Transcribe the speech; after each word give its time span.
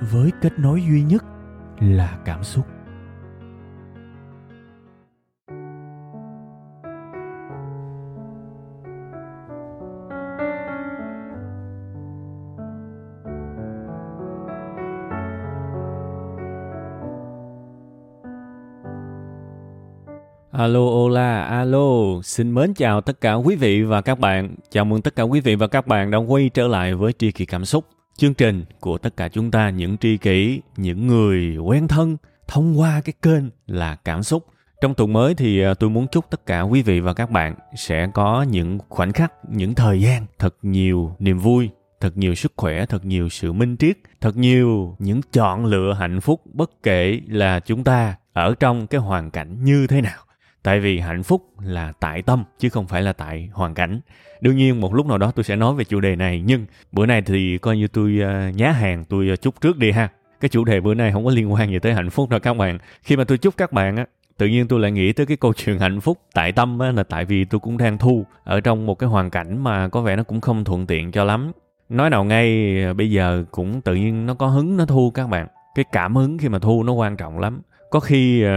với 0.00 0.30
kết 0.40 0.58
nối 0.58 0.82
duy 0.82 1.02
nhất 1.02 1.24
là 1.80 2.18
cảm 2.24 2.44
xúc 2.44 2.66
Alo, 20.52 20.80
hola, 20.80 21.44
alo, 21.44 21.78
xin 22.22 22.54
mến 22.54 22.74
chào 22.74 23.00
tất 23.00 23.20
cả 23.20 23.34
quý 23.34 23.56
vị 23.56 23.82
và 23.82 24.00
các 24.00 24.18
bạn. 24.18 24.54
Chào 24.70 24.84
mừng 24.84 25.02
tất 25.02 25.16
cả 25.16 25.22
quý 25.22 25.40
vị 25.40 25.54
và 25.54 25.66
các 25.66 25.86
bạn 25.86 26.10
đã 26.10 26.18
quay 26.18 26.50
trở 26.54 26.68
lại 26.68 26.94
với 26.94 27.12
Tri 27.12 27.32
kỳ 27.32 27.46
Cảm 27.46 27.64
Xúc, 27.64 27.84
chương 28.20 28.34
trình 28.34 28.64
của 28.80 28.98
tất 28.98 29.16
cả 29.16 29.28
chúng 29.28 29.50
ta, 29.50 29.70
những 29.70 29.98
tri 29.98 30.16
kỷ, 30.16 30.60
những 30.76 31.06
người 31.06 31.56
quen 31.56 31.88
thân, 31.88 32.16
thông 32.48 32.80
qua 32.80 33.00
cái 33.04 33.12
kênh 33.22 33.44
là 33.66 33.96
Cảm 34.04 34.22
Xúc. 34.22 34.46
Trong 34.80 34.94
tuần 34.94 35.12
mới 35.12 35.34
thì 35.34 35.62
à, 35.62 35.74
tôi 35.74 35.90
muốn 35.90 36.06
chúc 36.06 36.30
tất 36.30 36.46
cả 36.46 36.60
quý 36.60 36.82
vị 36.82 37.00
và 37.00 37.14
các 37.14 37.30
bạn 37.30 37.54
sẽ 37.76 38.08
có 38.14 38.42
những 38.42 38.78
khoảnh 38.88 39.12
khắc, 39.12 39.32
những 39.48 39.74
thời 39.74 40.00
gian 40.00 40.26
thật 40.38 40.56
nhiều 40.62 41.16
niềm 41.18 41.38
vui, 41.38 41.70
thật 42.00 42.16
nhiều 42.16 42.34
sức 42.34 42.52
khỏe, 42.56 42.86
thật 42.86 43.04
nhiều 43.04 43.28
sự 43.28 43.52
minh 43.52 43.76
triết, 43.76 43.98
thật 44.20 44.36
nhiều 44.36 44.96
những 44.98 45.20
chọn 45.32 45.64
lựa 45.64 45.92
hạnh 45.92 46.20
phúc 46.20 46.40
bất 46.52 46.70
kể 46.82 47.20
là 47.28 47.60
chúng 47.60 47.84
ta 47.84 48.14
ở 48.32 48.54
trong 48.60 48.86
cái 48.86 49.00
hoàn 49.00 49.30
cảnh 49.30 49.64
như 49.64 49.86
thế 49.86 50.00
nào 50.00 50.18
tại 50.62 50.80
vì 50.80 50.98
hạnh 50.98 51.22
phúc 51.22 51.42
là 51.62 51.92
tại 52.00 52.22
tâm, 52.22 52.44
chứ 52.58 52.68
không 52.68 52.86
phải 52.86 53.02
là 53.02 53.12
tại 53.12 53.48
hoàn 53.52 53.74
cảnh. 53.74 54.00
Đương 54.40 54.56
nhiên, 54.56 54.80
một 54.80 54.94
lúc 54.94 55.06
nào 55.06 55.18
đó 55.18 55.32
tôi 55.36 55.44
sẽ 55.44 55.56
nói 55.56 55.74
về 55.74 55.84
chủ 55.84 56.00
đề 56.00 56.16
này, 56.16 56.42
nhưng 56.46 56.66
bữa 56.92 57.06
nay 57.06 57.22
thì 57.22 57.58
coi 57.58 57.76
như 57.76 57.88
tôi 57.88 58.18
à, 58.22 58.50
nhá 58.54 58.72
hàng, 58.72 59.04
tôi 59.04 59.30
à, 59.30 59.36
chúc 59.36 59.60
trước 59.60 59.78
đi 59.78 59.90
ha. 59.90 60.08
Cái 60.40 60.48
chủ 60.48 60.64
đề 60.64 60.80
bữa 60.80 60.94
nay 60.94 61.12
không 61.12 61.24
có 61.24 61.30
liên 61.30 61.52
quan 61.52 61.70
gì 61.70 61.78
tới 61.78 61.94
hạnh 61.94 62.10
phúc 62.10 62.30
đâu 62.30 62.40
các 62.40 62.54
bạn. 62.54 62.78
Khi 63.02 63.16
mà 63.16 63.24
tôi 63.24 63.38
chúc 63.38 63.56
các 63.56 63.72
bạn 63.72 63.96
á, 63.96 64.06
tự 64.38 64.46
nhiên 64.46 64.68
tôi 64.68 64.80
lại 64.80 64.90
nghĩ 64.90 65.12
tới 65.12 65.26
cái 65.26 65.36
câu 65.36 65.52
chuyện 65.52 65.78
hạnh 65.78 66.00
phúc 66.00 66.18
tại 66.34 66.52
tâm 66.52 66.78
á, 66.78 66.92
là 66.92 67.02
tại 67.02 67.24
vì 67.24 67.44
tôi 67.44 67.60
cũng 67.60 67.78
đang 67.78 67.98
thu 67.98 68.24
ở 68.44 68.60
trong 68.60 68.86
một 68.86 68.94
cái 68.94 69.08
hoàn 69.08 69.30
cảnh 69.30 69.64
mà 69.64 69.88
có 69.88 70.00
vẻ 70.00 70.16
nó 70.16 70.22
cũng 70.22 70.40
không 70.40 70.64
thuận 70.64 70.86
tiện 70.86 71.12
cho 71.12 71.24
lắm. 71.24 71.52
Nói 71.88 72.10
nào 72.10 72.24
ngay 72.24 72.76
à, 72.84 72.92
bây 72.92 73.10
giờ 73.10 73.44
cũng 73.50 73.80
tự 73.80 73.94
nhiên 73.94 74.26
nó 74.26 74.34
có 74.34 74.46
hứng 74.46 74.76
nó 74.76 74.86
thu 74.86 75.10
các 75.10 75.26
bạn. 75.26 75.46
Cái 75.74 75.84
cảm 75.92 76.16
hứng 76.16 76.38
khi 76.38 76.48
mà 76.48 76.58
thu 76.58 76.82
nó 76.82 76.92
quan 76.92 77.16
trọng 77.16 77.38
lắm 77.38 77.62
có 77.90 78.00
khi 78.00 78.44
uh, 78.44 78.50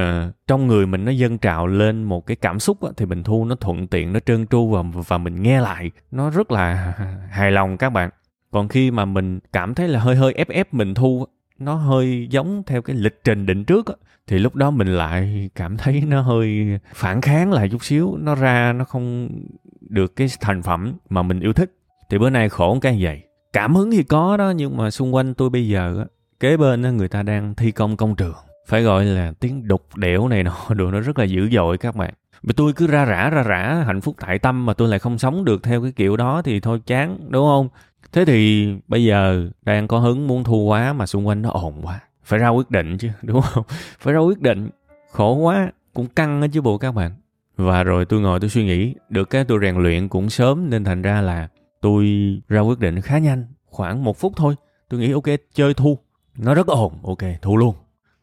trong 0.47 0.67
người 0.67 0.85
mình 0.85 1.05
nó 1.05 1.11
dâng 1.11 1.37
trào 1.37 1.67
lên 1.67 2.03
một 2.03 2.25
cái 2.25 2.35
cảm 2.35 2.59
xúc 2.59 2.83
á, 2.83 2.89
thì 2.97 3.05
mình 3.05 3.23
thu 3.23 3.45
nó 3.45 3.55
thuận 3.55 3.87
tiện 3.87 4.13
nó 4.13 4.19
trơn 4.19 4.47
tru 4.47 4.69
và 4.69 4.83
và 5.07 5.17
mình 5.17 5.43
nghe 5.43 5.61
lại. 5.61 5.91
Nó 6.11 6.29
rất 6.29 6.51
là 6.51 6.93
hài 7.29 7.51
lòng 7.51 7.77
các 7.77 7.89
bạn. 7.89 8.09
Còn 8.51 8.67
khi 8.67 8.91
mà 8.91 9.05
mình 9.05 9.39
cảm 9.53 9.73
thấy 9.73 9.87
là 9.87 9.99
hơi 9.99 10.15
hơi 10.15 10.33
ép 10.33 10.49
ép 10.49 10.73
mình 10.73 10.93
thu 10.93 11.25
nó 11.59 11.75
hơi 11.75 12.27
giống 12.31 12.63
theo 12.65 12.81
cái 12.81 12.95
lịch 12.95 13.23
trình 13.23 13.45
định 13.45 13.65
trước 13.65 13.87
á, 13.87 13.93
thì 14.27 14.39
lúc 14.39 14.55
đó 14.55 14.71
mình 14.71 14.87
lại 14.87 15.49
cảm 15.55 15.77
thấy 15.77 16.03
nó 16.07 16.21
hơi 16.21 16.79
phản 16.93 17.21
kháng 17.21 17.51
lại 17.51 17.69
chút 17.69 17.83
xíu. 17.83 18.17
Nó 18.19 18.35
ra 18.35 18.73
nó 18.73 18.85
không 18.85 19.29
được 19.81 20.15
cái 20.15 20.27
thành 20.41 20.61
phẩm 20.61 20.93
mà 21.09 21.21
mình 21.21 21.39
yêu 21.39 21.53
thích. 21.53 21.71
Thì 22.09 22.17
bữa 22.17 22.29
nay 22.29 22.49
khổ 22.49 22.79
cái 22.81 22.97
vậy. 23.01 23.21
Cảm 23.53 23.75
hứng 23.75 23.91
thì 23.91 24.03
có 24.03 24.37
đó 24.37 24.49
nhưng 24.49 24.77
mà 24.77 24.91
xung 24.91 25.15
quanh 25.15 25.33
tôi 25.33 25.49
bây 25.49 25.67
giờ 25.67 25.95
á, 25.99 26.05
kế 26.39 26.57
bên 26.57 26.83
á, 26.83 26.89
người 26.89 27.07
ta 27.07 27.23
đang 27.23 27.55
thi 27.55 27.71
công 27.71 27.97
công 27.97 28.15
trường 28.15 28.35
phải 28.65 28.83
gọi 28.83 29.05
là 29.05 29.33
tiếng 29.39 29.67
đục 29.67 29.95
đẽo 29.95 30.27
này 30.27 30.43
nọ, 30.43 30.57
đồ 30.75 30.91
nó 30.91 30.99
rất 30.99 31.19
là 31.19 31.25
dữ 31.25 31.49
dội 31.49 31.77
các 31.77 31.95
bạn. 31.95 32.13
Mà 32.43 32.53
tôi 32.55 32.73
cứ 32.73 32.87
ra 32.87 33.05
rã 33.05 33.29
ra 33.29 33.43
rã, 33.43 33.83
hạnh 33.87 34.01
phúc 34.01 34.15
tại 34.19 34.39
tâm 34.39 34.65
mà 34.65 34.73
tôi 34.73 34.87
lại 34.87 34.99
không 34.99 35.17
sống 35.17 35.45
được 35.45 35.63
theo 35.63 35.81
cái 35.81 35.91
kiểu 35.91 36.17
đó 36.17 36.41
thì 36.41 36.59
thôi 36.59 36.81
chán, 36.85 37.17
đúng 37.29 37.45
không? 37.45 37.69
Thế 38.11 38.25
thì 38.25 38.67
bây 38.87 39.03
giờ 39.03 39.49
đang 39.61 39.87
có 39.87 39.99
hứng 39.99 40.27
muốn 40.27 40.43
thu 40.43 40.57
quá 40.57 40.93
mà 40.93 41.05
xung 41.05 41.27
quanh 41.27 41.41
nó 41.41 41.49
ồn 41.49 41.81
quá. 41.83 41.99
Phải 42.23 42.39
ra 42.39 42.49
quyết 42.49 42.71
định 42.71 42.97
chứ, 42.97 43.09
đúng 43.21 43.41
không? 43.41 43.63
Phải 43.99 44.13
ra 44.13 44.19
quyết 44.19 44.41
định. 44.41 44.69
Khổ 45.11 45.35
quá, 45.35 45.71
cũng 45.93 46.07
căng 46.07 46.41
á 46.41 46.47
chứ 46.53 46.61
bộ 46.61 46.77
các 46.77 46.91
bạn. 46.91 47.11
Và 47.57 47.83
rồi 47.83 48.05
tôi 48.05 48.21
ngồi 48.21 48.39
tôi 48.39 48.49
suy 48.49 48.65
nghĩ, 48.65 48.95
được 49.09 49.29
cái 49.29 49.43
tôi 49.43 49.59
rèn 49.61 49.75
luyện 49.75 50.07
cũng 50.07 50.29
sớm 50.29 50.69
nên 50.69 50.83
thành 50.83 51.01
ra 51.01 51.21
là 51.21 51.47
tôi 51.81 52.05
ra 52.49 52.59
quyết 52.59 52.79
định 52.79 53.01
khá 53.01 53.17
nhanh, 53.17 53.45
khoảng 53.65 54.03
một 54.03 54.17
phút 54.17 54.33
thôi. 54.35 54.55
Tôi 54.89 54.99
nghĩ 54.99 55.11
ok, 55.11 55.23
chơi 55.53 55.73
thu. 55.73 55.99
Nó 56.37 56.53
rất 56.53 56.67
ồn, 56.67 56.93
ok, 57.03 57.23
thu 57.41 57.57
luôn 57.57 57.75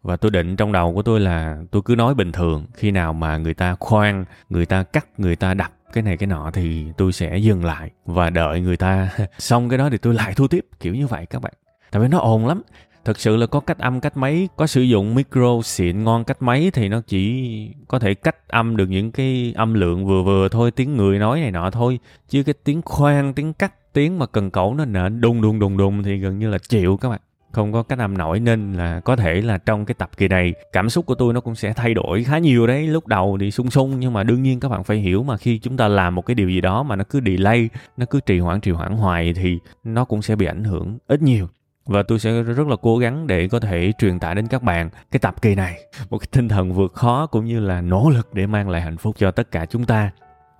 và 0.02 0.16
tôi 0.16 0.30
định 0.30 0.56
trong 0.56 0.72
đầu 0.72 0.94
của 0.94 1.02
tôi 1.02 1.20
là 1.20 1.58
tôi 1.70 1.82
cứ 1.84 1.94
nói 1.94 2.14
bình 2.14 2.32
thường, 2.32 2.66
khi 2.74 2.90
nào 2.90 3.12
mà 3.12 3.36
người 3.36 3.54
ta 3.54 3.76
khoan, 3.80 4.24
người 4.48 4.66
ta 4.66 4.82
cắt, 4.82 5.06
người 5.18 5.36
ta 5.36 5.54
đập 5.54 5.72
cái 5.92 6.02
này 6.02 6.16
cái 6.16 6.26
nọ 6.26 6.50
thì 6.54 6.86
tôi 6.96 7.12
sẽ 7.12 7.38
dừng 7.38 7.64
lại 7.64 7.90
và 8.06 8.30
đợi 8.30 8.60
người 8.60 8.76
ta 8.76 9.10
xong 9.38 9.68
cái 9.68 9.78
đó 9.78 9.88
thì 9.90 9.98
tôi 9.98 10.14
lại 10.14 10.34
thu 10.34 10.48
tiếp, 10.48 10.66
kiểu 10.80 10.94
như 10.94 11.06
vậy 11.06 11.26
các 11.26 11.42
bạn. 11.42 11.52
Tại 11.90 12.02
vì 12.02 12.08
nó 12.08 12.18
ồn 12.18 12.46
lắm. 12.46 12.62
Thật 13.04 13.18
sự 13.20 13.36
là 13.36 13.46
có 13.46 13.60
cách 13.60 13.78
âm, 13.78 14.00
cách 14.00 14.16
máy, 14.16 14.48
có 14.56 14.66
sử 14.66 14.82
dụng 14.82 15.14
micro 15.14 15.62
xịn 15.64 16.04
ngon, 16.04 16.24
cách 16.24 16.42
máy 16.42 16.70
thì 16.74 16.88
nó 16.88 17.00
chỉ 17.06 17.44
có 17.88 17.98
thể 17.98 18.14
cách 18.14 18.48
âm 18.48 18.76
được 18.76 18.86
những 18.86 19.12
cái 19.12 19.52
âm 19.56 19.74
lượng 19.74 20.06
vừa 20.06 20.22
vừa 20.22 20.48
thôi, 20.48 20.70
tiếng 20.70 20.96
người 20.96 21.18
nói 21.18 21.40
này 21.40 21.50
nọ 21.50 21.70
thôi. 21.70 21.98
Chứ 22.28 22.42
cái 22.42 22.54
tiếng 22.64 22.82
khoan, 22.82 23.34
tiếng 23.34 23.52
cắt, 23.52 23.92
tiếng 23.92 24.18
mà 24.18 24.26
cần 24.26 24.50
cẩu 24.50 24.74
nó 24.74 24.84
nện 24.84 25.20
đùng 25.20 25.42
đùng 25.42 25.58
đùng 25.58 25.76
đùng 25.76 26.02
thì 26.02 26.16
gần 26.16 26.38
như 26.38 26.48
là 26.50 26.58
chịu 26.58 26.96
các 26.96 27.08
bạn 27.08 27.20
không 27.52 27.72
có 27.72 27.82
cách 27.82 27.98
âm 27.98 28.18
nổi 28.18 28.40
nên 28.40 28.72
là 28.72 29.00
có 29.00 29.16
thể 29.16 29.40
là 29.40 29.58
trong 29.58 29.84
cái 29.84 29.94
tập 29.94 30.10
kỳ 30.16 30.28
này, 30.28 30.54
cảm 30.72 30.90
xúc 30.90 31.06
của 31.06 31.14
tôi 31.14 31.32
nó 31.32 31.40
cũng 31.40 31.54
sẽ 31.54 31.72
thay 31.72 31.94
đổi 31.94 32.24
khá 32.24 32.38
nhiều 32.38 32.66
đấy. 32.66 32.86
Lúc 32.86 33.06
đầu 33.06 33.38
thì 33.40 33.50
sung 33.50 33.70
sung 33.70 34.00
nhưng 34.00 34.12
mà 34.12 34.22
đương 34.22 34.42
nhiên 34.42 34.60
các 34.60 34.68
bạn 34.68 34.84
phải 34.84 34.96
hiểu 34.96 35.22
mà 35.22 35.36
khi 35.36 35.58
chúng 35.58 35.76
ta 35.76 35.88
làm 35.88 36.14
một 36.14 36.26
cái 36.26 36.34
điều 36.34 36.48
gì 36.48 36.60
đó 36.60 36.82
mà 36.82 36.96
nó 36.96 37.04
cứ 37.10 37.20
delay, 37.26 37.68
nó 37.96 38.06
cứ 38.10 38.20
trì 38.26 38.38
hoãn 38.38 38.60
trì 38.60 38.70
hoãn 38.70 38.92
hoài 38.92 39.32
thì 39.32 39.58
nó 39.84 40.04
cũng 40.04 40.22
sẽ 40.22 40.36
bị 40.36 40.46
ảnh 40.46 40.64
hưởng 40.64 40.98
ít 41.06 41.22
nhiều. 41.22 41.48
Và 41.86 42.02
tôi 42.02 42.18
sẽ 42.18 42.42
rất 42.42 42.66
là 42.68 42.76
cố 42.82 42.98
gắng 42.98 43.26
để 43.26 43.48
có 43.48 43.60
thể 43.60 43.92
truyền 43.98 44.18
tải 44.18 44.34
đến 44.34 44.46
các 44.46 44.62
bạn 44.62 44.90
cái 45.10 45.20
tập 45.20 45.42
kỳ 45.42 45.54
này 45.54 45.80
một 46.10 46.18
cái 46.18 46.28
tinh 46.30 46.48
thần 46.48 46.72
vượt 46.72 46.92
khó 46.92 47.26
cũng 47.26 47.44
như 47.44 47.60
là 47.60 47.80
nỗ 47.80 48.10
lực 48.10 48.34
để 48.34 48.46
mang 48.46 48.70
lại 48.70 48.80
hạnh 48.80 48.96
phúc 48.96 49.16
cho 49.18 49.30
tất 49.30 49.50
cả 49.50 49.66
chúng 49.66 49.84
ta, 49.84 50.10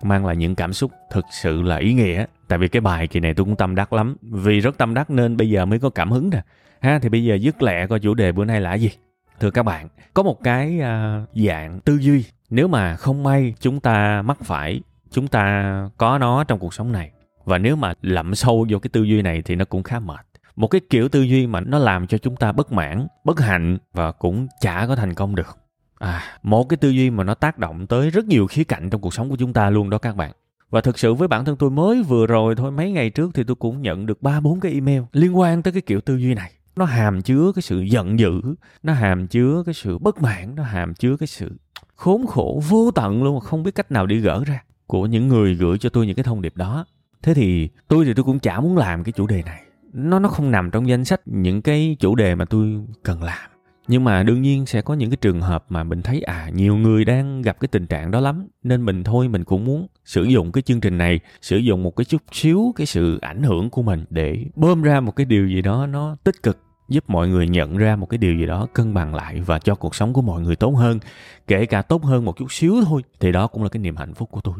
mang 0.03 0.25
lại 0.25 0.35
những 0.35 0.55
cảm 0.55 0.73
xúc 0.73 0.91
thực 1.11 1.25
sự 1.41 1.61
là 1.61 1.75
ý 1.75 1.93
nghĩa. 1.93 2.25
Tại 2.47 2.59
vì 2.59 2.67
cái 2.67 2.81
bài 2.81 3.07
kỳ 3.07 3.19
này 3.19 3.33
tôi 3.33 3.45
cũng 3.45 3.55
tâm 3.55 3.75
đắc 3.75 3.93
lắm. 3.93 4.15
Vì 4.21 4.59
rất 4.59 4.77
tâm 4.77 4.93
đắc 4.93 5.09
nên 5.09 5.37
bây 5.37 5.49
giờ 5.49 5.65
mới 5.65 5.79
có 5.79 5.89
cảm 5.89 6.11
hứng 6.11 6.29
nè 6.29 6.41
ha 6.81 6.99
thì 6.99 7.09
bây 7.09 7.23
giờ 7.23 7.35
dứt 7.35 7.61
lẹ 7.61 7.87
coi 7.87 7.99
chủ 7.99 8.13
đề 8.13 8.31
bữa 8.31 8.45
nay 8.45 8.61
là 8.61 8.73
gì. 8.73 8.91
Thưa 9.39 9.51
các 9.51 9.63
bạn 9.63 9.87
có 10.13 10.23
một 10.23 10.43
cái 10.43 10.79
uh, 10.79 11.29
dạng 11.35 11.79
tư 11.79 11.97
duy. 11.97 12.25
Nếu 12.49 12.67
mà 12.67 12.95
không 12.95 13.23
may 13.23 13.53
chúng 13.59 13.79
ta 13.79 14.21
mắc 14.21 14.37
phải 14.43 14.81
chúng 15.11 15.27
ta 15.27 15.73
có 15.97 16.17
nó 16.17 16.43
trong 16.43 16.59
cuộc 16.59 16.73
sống 16.73 16.91
này 16.91 17.11
và 17.45 17.57
nếu 17.57 17.75
mà 17.75 17.93
lậm 18.01 18.35
sâu 18.35 18.65
vô 18.69 18.79
cái 18.79 18.89
tư 18.93 19.03
duy 19.03 19.21
này 19.21 19.41
thì 19.41 19.55
nó 19.55 19.65
cũng 19.65 19.83
khá 19.83 19.99
mệt. 19.99 20.25
Một 20.55 20.67
cái 20.67 20.81
kiểu 20.89 21.09
tư 21.09 21.21
duy 21.21 21.47
mà 21.47 21.59
nó 21.59 21.79
làm 21.79 22.07
cho 22.07 22.17
chúng 22.17 22.35
ta 22.35 22.51
bất 22.51 22.71
mãn 22.71 23.07
bất 23.23 23.39
hạnh 23.39 23.77
và 23.93 24.11
cũng 24.11 24.47
chả 24.61 24.85
có 24.87 24.95
thành 24.95 25.13
công 25.13 25.35
được. 25.35 25.57
À 25.99 26.23
một 26.43 26.63
cái 26.63 26.77
tư 26.77 26.89
duy 26.89 27.09
mà 27.09 27.23
nó 27.23 27.33
tác 27.33 27.57
động 27.57 27.87
tới 27.87 28.09
rất 28.09 28.25
nhiều 28.25 28.47
khía 28.47 28.63
cạnh 28.63 28.89
trong 28.89 29.01
cuộc 29.01 29.13
sống 29.13 29.29
của 29.29 29.35
chúng 29.35 29.53
ta 29.53 29.69
luôn 29.69 29.89
đó 29.89 29.97
các 29.97 30.15
bạn. 30.15 30.31
Và 30.69 30.81
thực 30.81 30.99
sự 30.99 31.13
với 31.13 31.27
bản 31.27 31.45
thân 31.45 31.55
tôi 31.55 31.69
mới 31.69 32.03
vừa 32.03 32.27
rồi 32.27 32.55
thôi 32.55 32.71
mấy 32.71 32.91
ngày 32.91 33.09
trước 33.09 33.31
thì 33.33 33.43
tôi 33.43 33.55
cũng 33.55 33.81
nhận 33.81 34.05
được 34.05 34.21
ba 34.21 34.39
bốn 34.39 34.59
cái 34.59 34.73
email 34.73 35.01
liên 35.11 35.37
quan 35.37 35.61
tới 35.61 35.73
cái 35.73 35.81
kiểu 35.81 36.01
tư 36.01 36.15
duy 36.15 36.33
này 36.33 36.51
nó 36.75 36.85
hàm 36.85 37.21
chứa 37.21 37.51
cái 37.55 37.61
sự 37.61 37.81
giận 37.81 38.19
dữ, 38.19 38.41
nó 38.83 38.93
hàm 38.93 39.27
chứa 39.27 39.63
cái 39.65 39.73
sự 39.73 39.97
bất 39.97 40.21
mãn, 40.21 40.55
nó 40.55 40.63
hàm 40.63 40.93
chứa 40.93 41.17
cái 41.17 41.27
sự 41.27 41.51
khốn 41.95 42.27
khổ 42.27 42.61
vô 42.69 42.91
tận 42.95 43.23
luôn, 43.23 43.35
mà 43.35 43.41
không 43.41 43.63
biết 43.63 43.75
cách 43.75 43.91
nào 43.91 44.05
đi 44.05 44.19
gỡ 44.19 44.43
ra, 44.45 44.63
của 44.87 45.05
những 45.05 45.27
người 45.27 45.55
gửi 45.55 45.77
cho 45.77 45.89
tôi 45.89 46.07
những 46.07 46.15
cái 46.15 46.23
thông 46.23 46.41
điệp 46.41 46.57
đó. 46.57 46.85
Thế 47.21 47.33
thì 47.33 47.69
tôi 47.87 48.05
thì 48.05 48.13
tôi 48.13 48.23
cũng 48.23 48.39
chả 48.39 48.59
muốn 48.59 48.77
làm 48.77 49.03
cái 49.03 49.11
chủ 49.11 49.27
đề 49.27 49.43
này. 49.43 49.61
Nó 49.93 50.19
nó 50.19 50.29
không 50.29 50.51
nằm 50.51 50.71
trong 50.71 50.87
danh 50.87 51.05
sách 51.05 51.21
những 51.25 51.61
cái 51.61 51.97
chủ 51.99 52.15
đề 52.15 52.35
mà 52.35 52.45
tôi 52.45 52.79
cần 53.03 53.23
làm 53.23 53.50
nhưng 53.91 54.03
mà 54.03 54.23
đương 54.23 54.41
nhiên 54.41 54.65
sẽ 54.65 54.81
có 54.81 54.93
những 54.93 55.09
cái 55.09 55.17
trường 55.21 55.41
hợp 55.41 55.65
mà 55.69 55.83
mình 55.83 56.01
thấy 56.01 56.21
à 56.21 56.49
nhiều 56.53 56.75
người 56.75 57.05
đang 57.05 57.41
gặp 57.41 57.59
cái 57.59 57.67
tình 57.67 57.87
trạng 57.87 58.11
đó 58.11 58.19
lắm. 58.19 58.47
Nên 58.63 58.85
mình 58.85 59.03
thôi, 59.03 59.27
mình 59.27 59.43
cũng 59.43 59.65
muốn 59.65 59.87
sử 60.05 60.23
dụng 60.23 60.51
cái 60.51 60.61
chương 60.61 60.81
trình 60.81 60.97
này, 60.97 61.19
sử 61.41 61.57
dụng 61.57 61.83
một 61.83 61.95
cái 61.95 62.05
chút 62.05 62.21
xíu 62.31 62.73
cái 62.75 62.85
sự 62.85 63.19
ảnh 63.21 63.43
hưởng 63.43 63.69
của 63.69 63.81
mình 63.81 64.05
để 64.09 64.45
bơm 64.55 64.81
ra 64.81 64.99
một 64.99 65.15
cái 65.15 65.25
điều 65.25 65.47
gì 65.47 65.61
đó 65.61 65.87
nó 65.87 66.15
tích 66.23 66.43
cực, 66.43 66.57
giúp 66.89 67.03
mọi 67.07 67.27
người 67.27 67.47
nhận 67.47 67.77
ra 67.77 67.95
một 67.95 68.05
cái 68.05 68.17
điều 68.17 68.35
gì 68.35 68.45
đó 68.45 68.67
cân 68.73 68.93
bằng 68.93 69.15
lại 69.15 69.41
và 69.41 69.59
cho 69.59 69.75
cuộc 69.75 69.95
sống 69.95 70.13
của 70.13 70.21
mọi 70.21 70.41
người 70.41 70.55
tốt 70.55 70.71
hơn. 70.71 70.99
Kể 71.47 71.65
cả 71.65 71.81
tốt 71.81 72.03
hơn 72.03 72.25
một 72.25 72.37
chút 72.37 72.51
xíu 72.51 72.75
thôi, 72.85 73.01
thì 73.19 73.31
đó 73.31 73.47
cũng 73.47 73.63
là 73.63 73.69
cái 73.69 73.81
niềm 73.81 73.95
hạnh 73.95 74.13
phúc 74.13 74.29
của 74.31 74.41
tôi. 74.41 74.55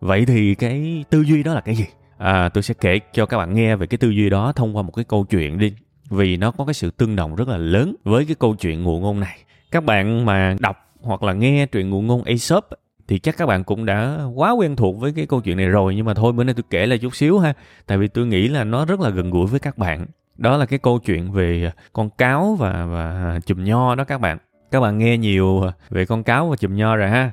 Vậy 0.00 0.26
thì 0.26 0.54
cái 0.54 1.04
tư 1.10 1.22
duy 1.22 1.42
đó 1.42 1.54
là 1.54 1.60
cái 1.60 1.74
gì? 1.74 1.84
À 2.18 2.48
tôi 2.48 2.62
sẽ 2.62 2.74
kể 2.74 2.98
cho 3.12 3.26
các 3.26 3.38
bạn 3.38 3.54
nghe 3.54 3.76
về 3.76 3.86
cái 3.86 3.98
tư 3.98 4.10
duy 4.10 4.30
đó 4.30 4.52
thông 4.52 4.76
qua 4.76 4.82
một 4.82 4.92
cái 4.96 5.04
câu 5.04 5.24
chuyện 5.24 5.58
đi 5.58 5.72
vì 6.12 6.36
nó 6.36 6.50
có 6.50 6.64
cái 6.64 6.74
sự 6.74 6.90
tương 6.90 7.16
đồng 7.16 7.34
rất 7.34 7.48
là 7.48 7.56
lớn 7.56 7.94
với 8.04 8.24
cái 8.24 8.34
câu 8.34 8.54
chuyện 8.54 8.82
ngụ 8.82 9.00
ngôn 9.00 9.20
này. 9.20 9.38
Các 9.70 9.84
bạn 9.84 10.24
mà 10.24 10.56
đọc 10.60 10.76
hoặc 11.00 11.22
là 11.22 11.32
nghe 11.32 11.66
truyện 11.66 11.90
ngụ 11.90 12.02
ngôn 12.02 12.22
Aesop 12.24 12.64
thì 13.08 13.18
chắc 13.18 13.36
các 13.36 13.46
bạn 13.46 13.64
cũng 13.64 13.86
đã 13.86 14.18
quá 14.34 14.50
quen 14.50 14.76
thuộc 14.76 15.00
với 15.00 15.12
cái 15.16 15.26
câu 15.26 15.40
chuyện 15.40 15.56
này 15.56 15.66
rồi 15.66 15.94
nhưng 15.94 16.06
mà 16.06 16.14
thôi 16.14 16.32
bữa 16.32 16.44
nay 16.44 16.54
tôi 16.54 16.64
kể 16.70 16.86
lại 16.86 16.98
chút 16.98 17.16
xíu 17.16 17.38
ha 17.38 17.54
tại 17.86 17.98
vì 17.98 18.08
tôi 18.08 18.26
nghĩ 18.26 18.48
là 18.48 18.64
nó 18.64 18.84
rất 18.84 19.00
là 19.00 19.10
gần 19.10 19.30
gũi 19.30 19.46
với 19.46 19.60
các 19.60 19.78
bạn. 19.78 20.06
Đó 20.36 20.56
là 20.56 20.66
cái 20.66 20.78
câu 20.78 20.98
chuyện 20.98 21.32
về 21.32 21.72
con 21.92 22.10
cáo 22.10 22.56
và 22.58 22.86
và 22.86 23.38
chùm 23.46 23.64
nho 23.64 23.94
đó 23.94 24.04
các 24.04 24.20
bạn. 24.20 24.38
Các 24.70 24.80
bạn 24.80 24.98
nghe 24.98 25.18
nhiều 25.18 25.62
về 25.90 26.06
con 26.06 26.22
cáo 26.22 26.48
và 26.48 26.56
chùm 26.56 26.76
nho 26.76 26.96
rồi 26.96 27.08
ha. 27.08 27.32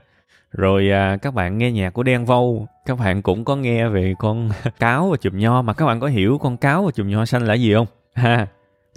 Rồi 0.51 0.89
à, 0.91 1.17
các 1.21 1.33
bạn 1.33 1.57
nghe 1.57 1.71
nhạc 1.71 1.89
của 1.89 2.03
đen 2.03 2.25
vâu 2.25 2.67
các 2.85 2.99
bạn 2.99 3.21
cũng 3.21 3.45
có 3.45 3.55
nghe 3.55 3.87
về 3.87 4.15
con 4.19 4.49
cáo 4.79 5.09
và 5.09 5.17
chùm 5.17 5.37
nho 5.37 5.61
mà 5.61 5.73
các 5.73 5.85
bạn 5.85 5.99
có 5.99 6.07
hiểu 6.07 6.37
con 6.37 6.57
cáo 6.57 6.83
và 6.83 6.91
chùm 6.91 7.09
nho 7.09 7.25
xanh 7.25 7.45
là 7.45 7.53
gì 7.53 7.73
không? 7.73 7.87
Ha 8.13 8.47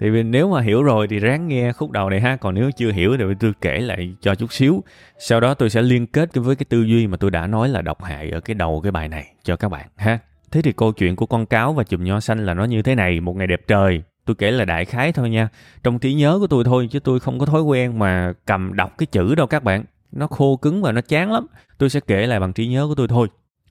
thì 0.03 0.23
nếu 0.23 0.49
mà 0.49 0.61
hiểu 0.61 0.83
rồi 0.83 1.07
thì 1.07 1.19
ráng 1.19 1.47
nghe 1.47 1.73
khúc 1.73 1.91
đầu 1.91 2.09
này 2.09 2.21
ha. 2.21 2.35
Còn 2.35 2.55
nếu 2.55 2.71
chưa 2.71 2.91
hiểu 2.91 3.17
thì 3.17 3.23
tôi 3.39 3.53
kể 3.61 3.79
lại 3.79 4.15
cho 4.21 4.35
chút 4.35 4.53
xíu. 4.53 4.83
Sau 5.19 5.39
đó 5.39 5.53
tôi 5.53 5.69
sẽ 5.69 5.81
liên 5.81 6.07
kết 6.07 6.29
với 6.33 6.55
cái 6.55 6.65
tư 6.69 6.81
duy 6.81 7.07
mà 7.07 7.17
tôi 7.17 7.31
đã 7.31 7.47
nói 7.47 7.69
là 7.69 7.81
độc 7.81 8.03
hại 8.03 8.31
ở 8.31 8.39
cái 8.39 8.55
đầu 8.55 8.81
cái 8.83 8.91
bài 8.91 9.09
này 9.09 9.33
cho 9.43 9.55
các 9.55 9.69
bạn 9.69 9.87
ha. 9.95 10.19
Thế 10.51 10.61
thì 10.61 10.71
câu 10.71 10.91
chuyện 10.91 11.15
của 11.15 11.25
con 11.25 11.45
cáo 11.45 11.73
và 11.73 11.83
chùm 11.83 12.03
nho 12.03 12.19
xanh 12.19 12.45
là 12.45 12.53
nó 12.53 12.63
như 12.63 12.81
thế 12.81 12.95
này. 12.95 13.19
Một 13.19 13.35
ngày 13.35 13.47
đẹp 13.47 13.61
trời, 13.67 14.03
tôi 14.25 14.35
kể 14.35 14.51
là 14.51 14.65
đại 14.65 14.85
khái 14.85 15.11
thôi 15.11 15.29
nha. 15.29 15.49
Trong 15.83 15.99
trí 15.99 16.13
nhớ 16.13 16.37
của 16.39 16.47
tôi 16.47 16.63
thôi, 16.63 16.87
chứ 16.91 16.99
tôi 16.99 17.19
không 17.19 17.39
có 17.39 17.45
thói 17.45 17.61
quen 17.61 17.99
mà 17.99 18.33
cầm 18.45 18.75
đọc 18.75 18.97
cái 18.97 19.05
chữ 19.05 19.35
đâu 19.35 19.47
các 19.47 19.63
bạn. 19.63 19.83
Nó 20.11 20.27
khô 20.27 20.55
cứng 20.55 20.81
và 20.81 20.91
nó 20.91 21.01
chán 21.01 21.31
lắm. 21.31 21.47
Tôi 21.77 21.89
sẽ 21.89 21.99
kể 22.07 22.27
lại 22.27 22.39
bằng 22.39 22.53
trí 22.53 22.67
nhớ 22.67 22.87
của 22.87 22.95
tôi 22.95 23.07
thôi. 23.07 23.27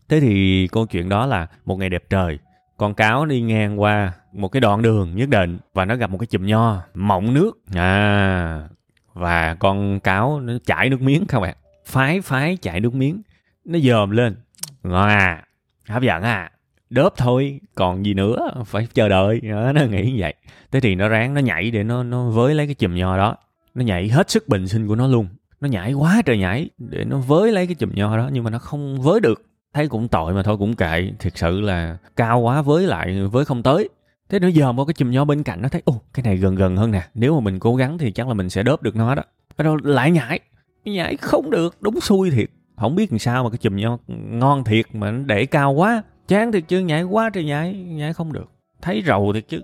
Thế 0.08 0.20
thì 0.20 0.68
câu 0.72 0.86
chuyện 0.86 1.08
đó 1.08 1.26
là 1.26 1.46
một 1.64 1.76
ngày 1.76 1.88
đẹp 1.88 2.04
trời 2.10 2.38
con 2.82 2.94
cáo 2.94 3.26
đi 3.26 3.40
ngang 3.40 3.80
qua 3.80 4.12
một 4.32 4.48
cái 4.48 4.60
đoạn 4.60 4.82
đường 4.82 5.16
nhất 5.16 5.28
định 5.28 5.58
và 5.74 5.84
nó 5.84 5.96
gặp 5.96 6.10
một 6.10 6.18
cái 6.18 6.26
chùm 6.26 6.46
nho 6.46 6.82
mọng 6.94 7.34
nước. 7.34 7.52
À 7.74 8.68
và 9.14 9.54
con 9.54 10.00
cáo 10.00 10.40
nó 10.40 10.52
chảy 10.66 10.90
nước 10.90 11.00
miếng 11.00 11.24
các 11.28 11.40
bạn. 11.40 11.56
Phái 11.86 12.20
phái 12.20 12.56
chảy 12.56 12.80
nước 12.80 12.94
miếng. 12.94 13.22
Nó 13.64 13.78
dòm 13.78 14.10
lên. 14.10 14.36
Ngon 14.82 15.08
à 15.08 15.42
hấp 15.88 16.02
dẫn 16.02 16.22
à. 16.22 16.50
Đớp 16.90 17.12
thôi 17.16 17.60
còn 17.74 18.06
gì 18.06 18.14
nữa 18.14 18.50
phải 18.66 18.88
chờ 18.94 19.08
đợi. 19.08 19.40
Đó, 19.40 19.72
nó 19.72 19.82
nghĩ 19.84 20.12
như 20.12 20.16
vậy. 20.18 20.34
Thế 20.72 20.80
thì 20.80 20.94
nó 20.94 21.08
ráng 21.08 21.34
nó 21.34 21.40
nhảy 21.40 21.70
để 21.70 21.84
nó 21.84 22.02
nó 22.02 22.30
với 22.30 22.54
lấy 22.54 22.66
cái 22.66 22.74
chùm 22.74 22.94
nho 22.94 23.16
đó. 23.16 23.36
Nó 23.74 23.84
nhảy 23.84 24.08
hết 24.08 24.30
sức 24.30 24.48
bình 24.48 24.68
sinh 24.68 24.88
của 24.88 24.96
nó 24.96 25.06
luôn. 25.06 25.26
Nó 25.60 25.68
nhảy 25.68 25.92
quá 25.92 26.22
trời 26.24 26.38
nhảy 26.38 26.70
để 26.78 27.04
nó 27.04 27.18
với 27.18 27.52
lấy 27.52 27.66
cái 27.66 27.74
chùm 27.74 27.90
nho 27.94 28.16
đó 28.16 28.28
nhưng 28.32 28.44
mà 28.44 28.50
nó 28.50 28.58
không 28.58 29.00
với 29.00 29.20
được 29.20 29.42
thấy 29.74 29.88
cũng 29.88 30.08
tội 30.08 30.34
mà 30.34 30.42
thôi, 30.42 30.56
cũng 30.58 30.76
kệ. 30.76 31.10
Thiệt 31.18 31.32
sự 31.36 31.60
là 31.60 31.96
cao 32.16 32.40
quá 32.40 32.62
với 32.62 32.86
lại, 32.86 33.22
với 33.22 33.44
không 33.44 33.62
tới. 33.62 33.88
Thế 34.28 34.38
nữa 34.38 34.48
giờ 34.48 34.72
một 34.72 34.84
cái 34.84 34.94
chùm 34.94 35.10
nho 35.10 35.24
bên 35.24 35.42
cạnh 35.42 35.62
nó 35.62 35.68
thấy 35.68 35.82
ô 35.84 36.00
cái 36.14 36.22
này 36.22 36.36
gần 36.36 36.54
gần 36.54 36.76
hơn 36.76 36.90
nè. 36.90 37.02
Nếu 37.14 37.34
mà 37.34 37.40
mình 37.40 37.58
cố 37.58 37.76
gắng 37.76 37.98
thì 37.98 38.12
chắc 38.12 38.28
là 38.28 38.34
mình 38.34 38.50
sẽ 38.50 38.62
đớp 38.62 38.82
được 38.82 38.96
nó 38.96 39.14
đó. 39.14 39.22
Rồi 39.58 39.76
lại 39.82 40.10
nhảy. 40.10 40.40
Nhảy 40.84 41.16
không 41.16 41.50
được, 41.50 41.76
đúng 41.80 42.00
xui 42.00 42.30
thiệt. 42.30 42.50
Không 42.76 42.94
biết 42.94 43.12
làm 43.12 43.18
sao 43.18 43.44
mà 43.44 43.50
cái 43.50 43.58
chùm 43.58 43.76
nho 43.76 43.98
ngon 44.08 44.64
thiệt 44.64 44.86
mà 44.94 45.10
nó 45.10 45.24
để 45.26 45.46
cao 45.46 45.72
quá. 45.72 46.02
Chán 46.28 46.52
thiệt 46.52 46.64
chứ, 46.68 46.78
nhảy 46.78 47.02
quá 47.02 47.30
trời 47.30 47.44
nhảy 47.44 47.74
nhảy 47.74 48.12
không 48.12 48.32
được. 48.32 48.50
Thấy 48.82 49.02
rầu 49.06 49.32
thiệt 49.32 49.48
chứ, 49.48 49.60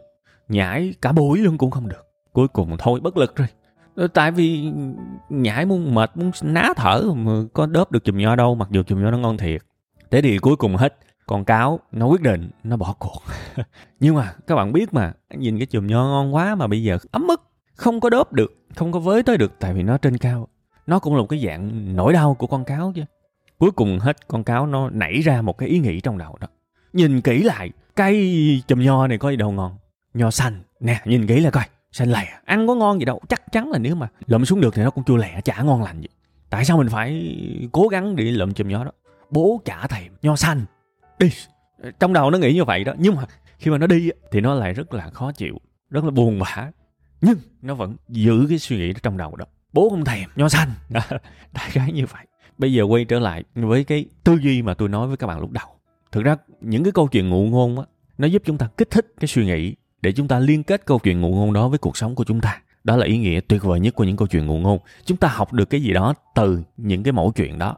nhảy 0.49 0.95
cả 1.03 1.13
buổi 1.13 1.39
luôn 1.39 1.59
cũng 1.59 1.71
không 1.71 1.89
được. 1.89 2.07
Cuối 2.33 2.49
cùng 2.49 2.77
thôi, 2.79 3.01
bất 3.01 3.17
lực 3.17 3.37
rồi. 3.37 3.49
Ờ, 3.97 4.07
tại 4.07 4.31
vì 4.31 4.73
nhảy 5.29 5.67
muốn 5.67 5.95
mệt, 5.95 6.17
muốn 6.17 6.31
ná 6.43 6.69
thở 6.77 7.03
mà 7.17 7.33
có 7.53 7.67
đớp 7.67 7.93
được 7.93 8.05
chùm 8.05 8.19
nho 8.19 8.37
đâu, 8.37 8.55
mặc 8.55 8.69
dù 8.71 8.83
chùm 8.83 9.03
nho 9.03 9.11
nó 9.11 9.19
ngon 9.19 9.37
thiệt 9.37 9.63
thế 10.11 10.23
thì 10.23 10.39
cuối 10.39 10.57
cùng 10.57 10.77
hết, 10.77 10.99
con 11.27 11.45
cáo 11.45 11.81
nó 11.93 12.07
quyết 12.07 12.21
định 12.21 12.51
nó 12.65 12.77
bỏ 12.77 12.95
cuộc. 12.99 13.23
Nhưng 14.01 14.15
mà 14.15 14.35
các 14.47 14.55
bạn 14.55 14.73
biết 14.73 14.95
mà, 14.95 15.13
nhìn 15.31 15.59
cái 15.59 15.67
chùm 15.67 15.87
nho 15.87 16.05
ngon 16.05 16.35
quá 16.35 16.55
mà 16.55 16.67
bây 16.67 16.83
giờ 16.83 16.99
ấm 17.11 17.29
ức, 17.29 17.43
không 17.75 18.01
có 18.01 18.11
đớp 18.11 18.33
được, 18.33 18.53
không 18.75 18.93
có 18.93 18.99
với 18.99 19.23
tới 19.23 19.37
được 19.37 19.53
tại 19.59 19.75
vì 19.75 19.83
nó 19.83 19.99
trên 19.99 20.19
cao. 20.19 20.49
Nó 20.87 20.99
cũng 20.99 21.15
là 21.15 21.21
một 21.21 21.27
cái 21.27 21.45
dạng 21.47 21.97
nỗi 21.97 22.13
đau 22.13 22.35
của 22.35 22.47
con 22.47 22.65
cáo 22.65 22.93
chứ. 22.95 23.03
Cuối 23.59 23.71
cùng 23.71 23.99
hết, 23.99 24.29
con 24.29 24.45
cáo 24.45 24.67
nó 24.67 24.91
nảy 24.91 25.21
ra 25.21 25.43
một 25.43 25.59
cái 25.59 25.69
ý 25.69 25.79
nghĩ 25.79 26.01
trong 26.01 26.19
đầu 26.19 26.37
đó. 26.41 26.47
Nhìn 26.93 27.21
kỹ 27.21 27.43
lại 27.43 27.71
cây 27.97 28.63
chùm 28.69 28.81
nho 28.81 29.07
này 29.07 29.19
có 29.19 29.31
gì 29.31 29.37
đâu 29.37 29.51
ngon. 29.51 29.77
Nho 30.15 30.31
xanh. 30.31 30.63
Nè, 30.81 31.01
nhìn 31.05 31.27
kỹ 31.27 31.41
lại 31.41 31.53
coi, 31.53 31.65
xanh 31.93 32.13
lè. 32.13 32.41
Ăn 32.45 32.67
có 32.67 32.75
ngon 32.75 32.99
gì 32.99 33.05
đâu, 33.05 33.21
chắc 33.29 33.53
chắn 33.53 33.71
là 33.71 33.79
nếu 33.79 33.95
mà 33.95 34.09
lượm 34.27 34.45
xuống 34.45 34.61
được 34.61 34.75
thì 34.75 34.83
nó 34.83 34.91
cũng 34.91 35.05
chua 35.05 35.17
lè, 35.17 35.41
chả 35.45 35.63
ngon 35.63 35.83
lành 35.83 36.01
gì. 36.01 36.09
Tại 36.51 36.65
sao 36.65 36.77
mình 36.79 36.89
phải 36.89 37.37
cố 37.73 37.89
gắng 37.89 38.17
để 38.17 38.25
lượm 38.25 38.55
chùm 38.55 38.69
nho 38.69 38.85
đó? 38.85 38.91
Bố 39.31 39.61
chả 39.65 39.87
thèm 39.87 40.13
nho 40.23 40.37
xanh 40.37 40.65
đi. 41.19 41.31
Trong 42.01 42.13
đầu 42.13 42.31
nó 42.31 42.39
nghĩ 42.39 42.55
như 42.55 42.65
vậy 42.65 42.85
đó 42.85 42.93
nhưng 42.99 43.17
mà 43.17 43.25
khi 43.59 43.71
mà 43.71 43.79
nó 43.79 43.87
đi 43.87 44.11
thì 44.31 44.41
nó 44.41 44.55
lại 44.55 44.73
rất 44.73 44.95
là 44.95 45.11
khó 45.11 45.33
chịu 45.33 45.59
rất 45.91 46.05
là 46.05 46.11
buồn 46.11 46.39
bã. 46.39 46.71
Nhưng 47.21 47.39
nó 47.63 47.75
vẫn 47.75 47.97
giữ 48.09 48.47
cái 48.49 48.59
suy 48.59 48.77
nghĩ 48.77 48.93
đó 48.93 48.99
trong 49.03 49.17
đầu 49.17 49.37
đó. 49.37 49.45
Bố 49.73 49.91
không 49.91 50.05
thèm 50.05 50.31
nho 50.37 50.49
xanh 50.49 50.69
đại 51.53 51.71
khái 51.71 51.93
như 51.93 52.07
vậy. 52.07 52.27
Bây 52.59 52.73
giờ 52.73 52.83
quay 52.83 53.05
trở 53.05 53.19
lại 53.19 53.45
với 53.55 53.85
cái 53.85 54.05
tư 54.25 54.39
duy 54.43 54.63
mà 54.63 54.75
tôi 54.75 54.89
nói 54.89 55.09
với 55.09 55.17
các 55.17 55.27
bạn 55.27 55.41
lúc 55.41 55.51
đầu. 55.51 55.67
Thực 56.13 56.25
ra 56.25 56.37
những 56.61 56.85
cái 56.85 56.93
câu 56.93 57.09
chuyện 57.09 57.29
ngụ 57.29 57.45
ngôn 57.45 57.79
á 57.79 57.85
nó 58.19 58.27
giúp 58.27 58.43
chúng 58.45 58.59
ta 58.59 58.69
kích 58.77 58.91
thích 58.91 59.15
cái 59.21 59.29
suy 59.29 59.47
nghĩ 59.47 59.75
để 60.03 60.13
chúng 60.13 60.29
ta 60.29 60.39
liên 60.39 60.63
kết 60.63 60.87
câu 60.87 60.99
chuyện 60.99 61.21
ngụ 61.21 61.29
ngôn 61.29 61.53
đó 61.53 61.69
với 61.69 61.79
cuộc 61.79 61.97
sống 61.97 62.15
của 62.15 62.25
chúng 62.25 62.41
ta. 62.41 62.63
Đó 62.85 62.97
là 62.97 63.07
ý 63.07 63.19
nghĩa 63.19 63.41
tuyệt 63.41 63.63
vời 63.63 63.81
nhất 63.81 63.95
của 63.95 64.05
những 64.05 64.17
câu 64.17 64.29
chuyện 64.29 64.47
ngụ 64.47 64.59
ngôn. 64.59 64.79
Chúng 65.05 65.19
ta 65.19 65.29
học 65.29 65.53
được 65.53 65.71
cái 65.71 65.83
gì 65.83 65.93
đó 65.93 66.15
từ 66.35 66.63
những 66.77 67.03
cái 67.03 67.13
mẫu 67.13 67.33
chuyện 67.37 67.59
đó. 67.59 67.77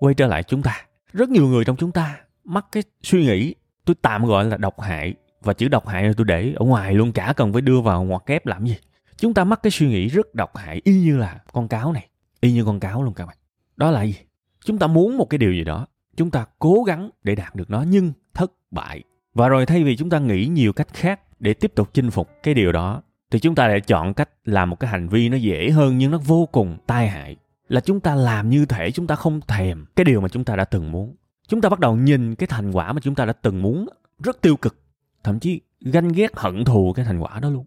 Quay 0.00 0.14
trở 0.14 0.26
lại 0.26 0.42
chúng 0.42 0.62
ta 0.62 0.76
rất 1.12 1.28
nhiều 1.30 1.48
người 1.48 1.64
trong 1.64 1.76
chúng 1.76 1.92
ta 1.92 2.20
mắc 2.44 2.66
cái 2.72 2.82
suy 3.02 3.24
nghĩ, 3.24 3.54
tôi 3.84 3.96
tạm 4.02 4.24
gọi 4.24 4.44
là 4.44 4.56
độc 4.56 4.80
hại, 4.80 5.14
và 5.42 5.52
chữ 5.52 5.68
độc 5.68 5.88
hại 5.88 6.04
là 6.04 6.12
tôi 6.16 6.24
để 6.24 6.52
ở 6.56 6.64
ngoài 6.64 6.94
luôn, 6.94 7.12
chả 7.12 7.32
cần 7.32 7.52
phải 7.52 7.62
đưa 7.62 7.80
vào 7.80 8.04
ngoặc 8.04 8.26
kép 8.26 8.46
làm 8.46 8.66
gì. 8.66 8.76
Chúng 9.16 9.34
ta 9.34 9.44
mắc 9.44 9.60
cái 9.62 9.70
suy 9.70 9.88
nghĩ 9.88 10.08
rất 10.08 10.34
độc 10.34 10.56
hại, 10.56 10.80
y 10.84 11.00
như 11.00 11.16
là 11.16 11.38
con 11.52 11.68
cáo 11.68 11.92
này, 11.92 12.08
y 12.40 12.52
như 12.52 12.64
con 12.64 12.80
cáo 12.80 13.02
luôn 13.02 13.14
các 13.14 13.26
bạn. 13.26 13.36
Đó 13.76 13.90
là 13.90 14.02
gì? 14.02 14.16
Chúng 14.64 14.78
ta 14.78 14.86
muốn 14.86 15.16
một 15.16 15.30
cái 15.30 15.38
điều 15.38 15.52
gì 15.52 15.64
đó, 15.64 15.86
chúng 16.16 16.30
ta 16.30 16.46
cố 16.58 16.82
gắng 16.86 17.10
để 17.24 17.34
đạt 17.34 17.54
được 17.54 17.70
nó, 17.70 17.84
nhưng 17.88 18.12
thất 18.34 18.52
bại. 18.70 19.02
Và 19.34 19.48
rồi 19.48 19.66
thay 19.66 19.84
vì 19.84 19.96
chúng 19.96 20.10
ta 20.10 20.18
nghĩ 20.18 20.46
nhiều 20.46 20.72
cách 20.72 20.88
khác 20.92 21.20
để 21.40 21.54
tiếp 21.54 21.72
tục 21.74 21.90
chinh 21.94 22.10
phục 22.10 22.30
cái 22.42 22.54
điều 22.54 22.72
đó, 22.72 23.02
thì 23.30 23.38
chúng 23.38 23.54
ta 23.54 23.68
lại 23.68 23.80
chọn 23.80 24.14
cách 24.14 24.30
làm 24.44 24.70
một 24.70 24.80
cái 24.80 24.90
hành 24.90 25.08
vi 25.08 25.28
nó 25.28 25.36
dễ 25.36 25.70
hơn 25.70 25.98
nhưng 25.98 26.10
nó 26.10 26.18
vô 26.18 26.48
cùng 26.52 26.78
tai 26.86 27.08
hại 27.08 27.36
là 27.72 27.80
chúng 27.80 28.00
ta 28.00 28.14
làm 28.14 28.50
như 28.50 28.66
thể 28.66 28.90
chúng 28.90 29.06
ta 29.06 29.14
không 29.14 29.40
thèm 29.40 29.84
cái 29.96 30.04
điều 30.04 30.20
mà 30.20 30.28
chúng 30.28 30.44
ta 30.44 30.56
đã 30.56 30.64
từng 30.64 30.92
muốn. 30.92 31.16
Chúng 31.48 31.60
ta 31.60 31.68
bắt 31.68 31.80
đầu 31.80 31.96
nhìn 31.96 32.34
cái 32.34 32.46
thành 32.46 32.72
quả 32.72 32.92
mà 32.92 33.00
chúng 33.00 33.14
ta 33.14 33.24
đã 33.24 33.32
từng 33.32 33.62
muốn, 33.62 33.88
rất 34.18 34.40
tiêu 34.40 34.56
cực, 34.56 34.76
thậm 35.24 35.38
chí 35.38 35.60
ganh 35.80 36.08
ghét, 36.08 36.36
hận 36.36 36.64
thù 36.64 36.92
cái 36.92 37.04
thành 37.04 37.18
quả 37.18 37.40
đó 37.40 37.50
luôn. 37.50 37.64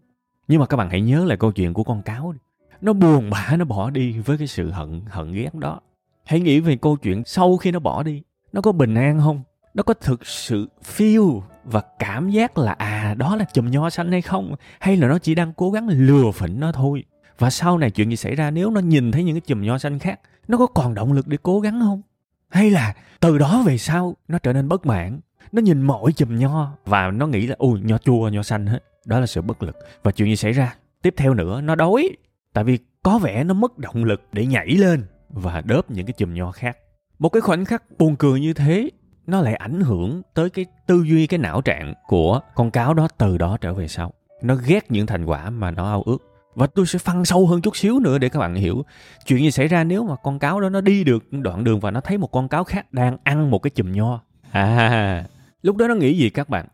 Nhưng 0.48 0.60
mà 0.60 0.66
các 0.66 0.76
bạn 0.76 0.90
hãy 0.90 1.00
nhớ 1.00 1.24
lại 1.24 1.36
câu 1.36 1.52
chuyện 1.52 1.74
của 1.74 1.84
con 1.84 2.02
cáo 2.02 2.32
đi. 2.32 2.38
Nó 2.80 2.92
buồn 2.92 3.30
bã, 3.30 3.56
nó 3.58 3.64
bỏ 3.64 3.90
đi 3.90 4.18
với 4.18 4.38
cái 4.38 4.46
sự 4.46 4.70
hận 4.70 5.02
hận 5.06 5.32
ghét 5.32 5.54
đó. 5.54 5.80
Hãy 6.24 6.40
nghĩ 6.40 6.60
về 6.60 6.76
câu 6.76 6.96
chuyện 6.96 7.22
sau 7.24 7.56
khi 7.56 7.70
nó 7.70 7.78
bỏ 7.78 8.02
đi. 8.02 8.22
Nó 8.52 8.60
có 8.60 8.72
bình 8.72 8.94
an 8.94 9.20
không? 9.20 9.42
Nó 9.74 9.82
có 9.82 9.94
thực 9.94 10.26
sự 10.26 10.68
feel 10.96 11.40
và 11.64 11.82
cảm 11.98 12.30
giác 12.30 12.58
là 12.58 12.72
à 12.72 13.14
đó 13.18 13.36
là 13.36 13.44
chùm 13.54 13.70
nho 13.70 13.90
xanh 13.90 14.12
hay 14.12 14.22
không? 14.22 14.54
Hay 14.80 14.96
là 14.96 15.08
nó 15.08 15.18
chỉ 15.18 15.34
đang 15.34 15.52
cố 15.52 15.70
gắng 15.70 15.88
lừa 15.88 16.30
phỉnh 16.30 16.60
nó 16.60 16.72
thôi? 16.72 17.04
Và 17.38 17.50
sau 17.50 17.78
này 17.78 17.90
chuyện 17.90 18.10
gì 18.10 18.16
xảy 18.16 18.34
ra, 18.34 18.50
nếu 18.50 18.70
nó 18.70 18.80
nhìn 18.80 19.12
thấy 19.12 19.24
những 19.24 19.34
cái 19.34 19.40
chùm 19.40 19.62
nho 19.62 19.78
xanh 19.78 19.98
khác, 19.98 20.20
nó 20.48 20.58
có 20.58 20.66
còn 20.66 20.94
động 20.94 21.12
lực 21.12 21.26
để 21.26 21.38
cố 21.42 21.60
gắng 21.60 21.80
không? 21.80 22.02
Hay 22.48 22.70
là 22.70 22.94
từ 23.20 23.38
đó 23.38 23.62
về 23.66 23.78
sau, 23.78 24.16
nó 24.28 24.38
trở 24.38 24.52
nên 24.52 24.68
bất 24.68 24.86
mãn? 24.86 25.20
Nó 25.52 25.62
nhìn 25.62 25.82
mỗi 25.82 26.12
chùm 26.12 26.38
nho 26.38 26.72
và 26.86 27.10
nó 27.10 27.26
nghĩ 27.26 27.46
là 27.46 27.54
ui 27.58 27.80
nho 27.80 27.98
chua, 27.98 28.28
nho 28.28 28.42
xanh 28.42 28.66
hết. 28.66 28.80
Đó 29.06 29.20
là 29.20 29.26
sự 29.26 29.42
bất 29.42 29.62
lực. 29.62 29.76
Và 30.02 30.12
chuyện 30.12 30.28
gì 30.28 30.36
xảy 30.36 30.52
ra? 30.52 30.74
Tiếp 31.02 31.14
theo 31.16 31.34
nữa, 31.34 31.60
nó 31.60 31.74
đói. 31.74 32.16
Tại 32.52 32.64
vì 32.64 32.78
có 33.02 33.18
vẻ 33.18 33.44
nó 33.44 33.54
mất 33.54 33.78
động 33.78 34.04
lực 34.04 34.22
để 34.32 34.46
nhảy 34.46 34.68
lên 34.68 35.04
và 35.28 35.60
đớp 35.60 35.90
những 35.90 36.06
cái 36.06 36.12
chùm 36.12 36.34
nho 36.34 36.52
khác. 36.52 36.78
Một 37.18 37.28
cái 37.28 37.40
khoảnh 37.40 37.64
khắc 37.64 37.98
buồn 37.98 38.16
cười 38.16 38.40
như 38.40 38.52
thế, 38.52 38.90
nó 39.26 39.40
lại 39.40 39.54
ảnh 39.54 39.80
hưởng 39.80 40.22
tới 40.34 40.50
cái 40.50 40.66
tư 40.86 41.02
duy, 41.02 41.26
cái 41.26 41.38
não 41.38 41.62
trạng 41.62 41.94
của 42.06 42.40
con 42.54 42.70
cáo 42.70 42.94
đó 42.94 43.08
từ 43.18 43.38
đó 43.38 43.56
trở 43.60 43.74
về 43.74 43.88
sau. 43.88 44.12
Nó 44.42 44.54
ghét 44.54 44.90
những 44.90 45.06
thành 45.06 45.24
quả 45.24 45.50
mà 45.50 45.70
nó 45.70 45.84
ao 45.84 46.02
ước 46.02 46.18
và 46.56 46.66
tôi 46.66 46.86
sẽ 46.86 46.98
phân 46.98 47.24
sâu 47.24 47.46
hơn 47.46 47.60
chút 47.60 47.76
xíu 47.76 48.00
nữa 48.00 48.18
để 48.18 48.28
các 48.28 48.38
bạn 48.38 48.54
hiểu 48.54 48.84
chuyện 49.26 49.38
gì 49.38 49.50
xảy 49.50 49.68
ra 49.68 49.84
nếu 49.84 50.04
mà 50.04 50.14
con 50.22 50.38
cáo 50.38 50.60
đó 50.60 50.68
nó 50.68 50.80
đi 50.80 51.04
được 51.04 51.32
đoạn 51.32 51.64
đường 51.64 51.80
và 51.80 51.90
nó 51.90 52.00
thấy 52.00 52.18
một 52.18 52.32
con 52.32 52.48
cáo 52.48 52.64
khác 52.64 52.92
đang 52.92 53.16
ăn 53.24 53.50
một 53.50 53.58
cái 53.58 53.70
chùm 53.70 53.92
nho. 53.92 54.20
À 54.50 55.24
lúc 55.62 55.76
đó 55.76 55.88
nó 55.88 55.94
nghĩ 55.94 56.18
gì 56.18 56.30
các 56.30 56.48
bạn? 56.48 56.66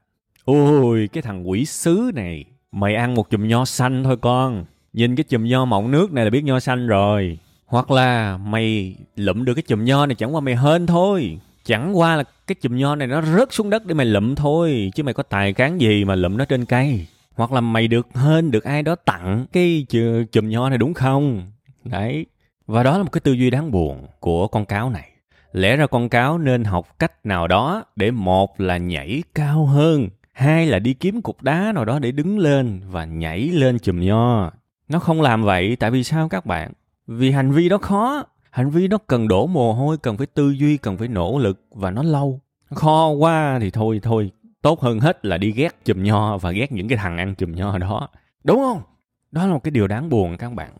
Ôi, 0.45 1.09
cái 1.13 1.23
thằng 1.23 1.51
quỷ 1.51 1.65
sứ 1.65 2.11
này, 2.15 2.45
mày 2.73 2.95
ăn 2.95 3.15
một 3.15 3.31
chùm 3.31 3.49
nho 3.49 3.65
xanh 3.65 4.05
thôi 4.05 4.17
con. 4.21 4.65
Nhìn 4.93 5.17
cái 5.17 5.25
chùm 5.25 5.45
nho 5.45 5.65
mọng 5.65 5.91
nước 5.91 6.13
này 6.13 6.25
là 6.25 6.31
biết 6.31 6.45
nho 6.45 6.61
xanh 6.61 6.87
rồi. 6.87 7.39
Hoặc 7.67 7.91
là 7.91 8.37
mày 8.37 8.97
lụm 9.17 9.45
được 9.45 9.55
cái 9.55 9.63
chùm 9.63 9.85
nho 9.85 10.07
này 10.07 10.15
chẳng 10.15 10.35
qua 10.35 10.41
mày 10.41 10.57
hên 10.57 10.87
thôi. 10.87 11.39
Chẳng 11.65 11.99
qua 11.99 12.17
là 12.17 12.25
cái 12.47 12.55
chùm 12.55 12.77
nho 12.77 12.95
này 12.95 13.09
nó 13.09 13.23
rớt 13.23 13.53
xuống 13.53 13.71
đất 13.71 13.87
để 13.87 13.95
mày 13.95 14.07
lụm 14.07 14.35
thôi, 14.35 14.91
chứ 14.95 15.03
mày 15.03 15.15
có 15.15 15.23
tài 15.23 15.53
cán 15.53 15.81
gì 15.81 16.05
mà 16.05 16.15
lụm 16.15 16.37
nó 16.37 16.45
trên 16.45 16.65
cây 16.65 17.07
hoặc 17.35 17.53
là 17.53 17.61
mày 17.61 17.89
được 17.89 18.09
hên, 18.15 18.51
được 18.51 18.65
ai 18.65 18.83
đó 18.83 18.95
tặng 18.95 19.47
cái 19.53 19.87
chùm 20.33 20.49
nho 20.49 20.69
này 20.69 20.79
đúng 20.79 20.95
không? 20.95 21.51
Đấy. 21.85 22.27
Và 22.67 22.83
đó 22.83 22.99
là 22.99 23.03
một 23.03 23.13
cái 23.13 23.21
tư 23.21 23.33
duy 23.33 23.51
đáng 23.51 23.71
buồn 23.71 24.07
của 24.21 24.49
con 24.49 24.65
cáo 24.65 24.91
này. 24.91 25.09
Lẽ 25.53 25.77
ra 25.77 25.87
con 25.87 26.09
cáo 26.09 26.39
nên 26.39 26.65
học 26.65 26.99
cách 26.99 27.27
nào 27.27 27.49
đó 27.49 27.85
để 27.97 28.11
một 28.11 28.61
là 28.61 28.77
nhảy 28.77 29.23
cao 29.35 29.67
hơn, 29.67 30.09
hai 30.33 30.67
là 30.67 30.79
đi 30.79 30.95
kiếm 30.95 31.23
cục 31.23 31.43
đá 31.43 31.73
nào 31.75 31.85
đó 31.85 31.99
để 31.99 32.13
đứng 32.13 32.39
lên 32.39 32.81
và 32.91 33.05
nhảy 33.05 33.41
lên 33.41 33.79
chùm 33.79 34.01
nho. 34.01 34.51
Nó 34.89 34.99
không 34.99 35.23
làm 35.23 35.43
vậy 35.43 35.77
tại 35.77 35.91
vì 35.91 36.05
sao 36.05 36.29
các 36.29 36.47
bạn? 36.47 36.73
Vì 37.07 37.31
hành 37.31 37.53
vi 37.53 37.69
đó 37.69 37.79
khó. 37.79 38.25
Hành 38.51 38.71
vi 38.71 38.89
đó 38.89 38.99
cần 39.07 39.29
đổ 39.29 39.47
mồ 39.47 39.73
hôi, 39.73 39.99
cần 39.99 40.17
phải 40.17 40.27
tư 40.27 40.51
duy, 40.51 40.77
cần 40.77 40.99
phải 40.99 41.09
nỗ 41.09 41.39
lực 41.39 41.65
và 41.71 41.91
nó 41.91 42.03
lâu. 42.03 42.41
Khó 42.75 43.09
quá 43.09 43.59
thì 43.61 43.71
thôi 43.71 44.01
thôi 44.03 44.31
tốt 44.63 44.81
hơn 44.81 45.01
hết 45.01 45.25
là 45.25 45.39
đi 45.39 45.53
ghét 45.53 45.85
chùm 45.85 46.03
nho 46.03 46.39
và 46.39 46.51
ghét 46.51 46.73
những 46.73 46.89
cái 46.89 46.99
thằng 46.99 47.19
ăn 47.19 47.35
chùm 47.35 47.53
nho 47.53 47.79
đó. 47.79 48.09
Đúng 48.45 48.59
không? 48.59 48.83
Đó 49.31 49.47
là 49.47 49.53
một 49.53 49.63
cái 49.65 49.71
điều 49.71 49.89
đáng 49.89 50.09
buồn 50.09 50.37
các 50.37 50.55
bạn. 50.55 50.71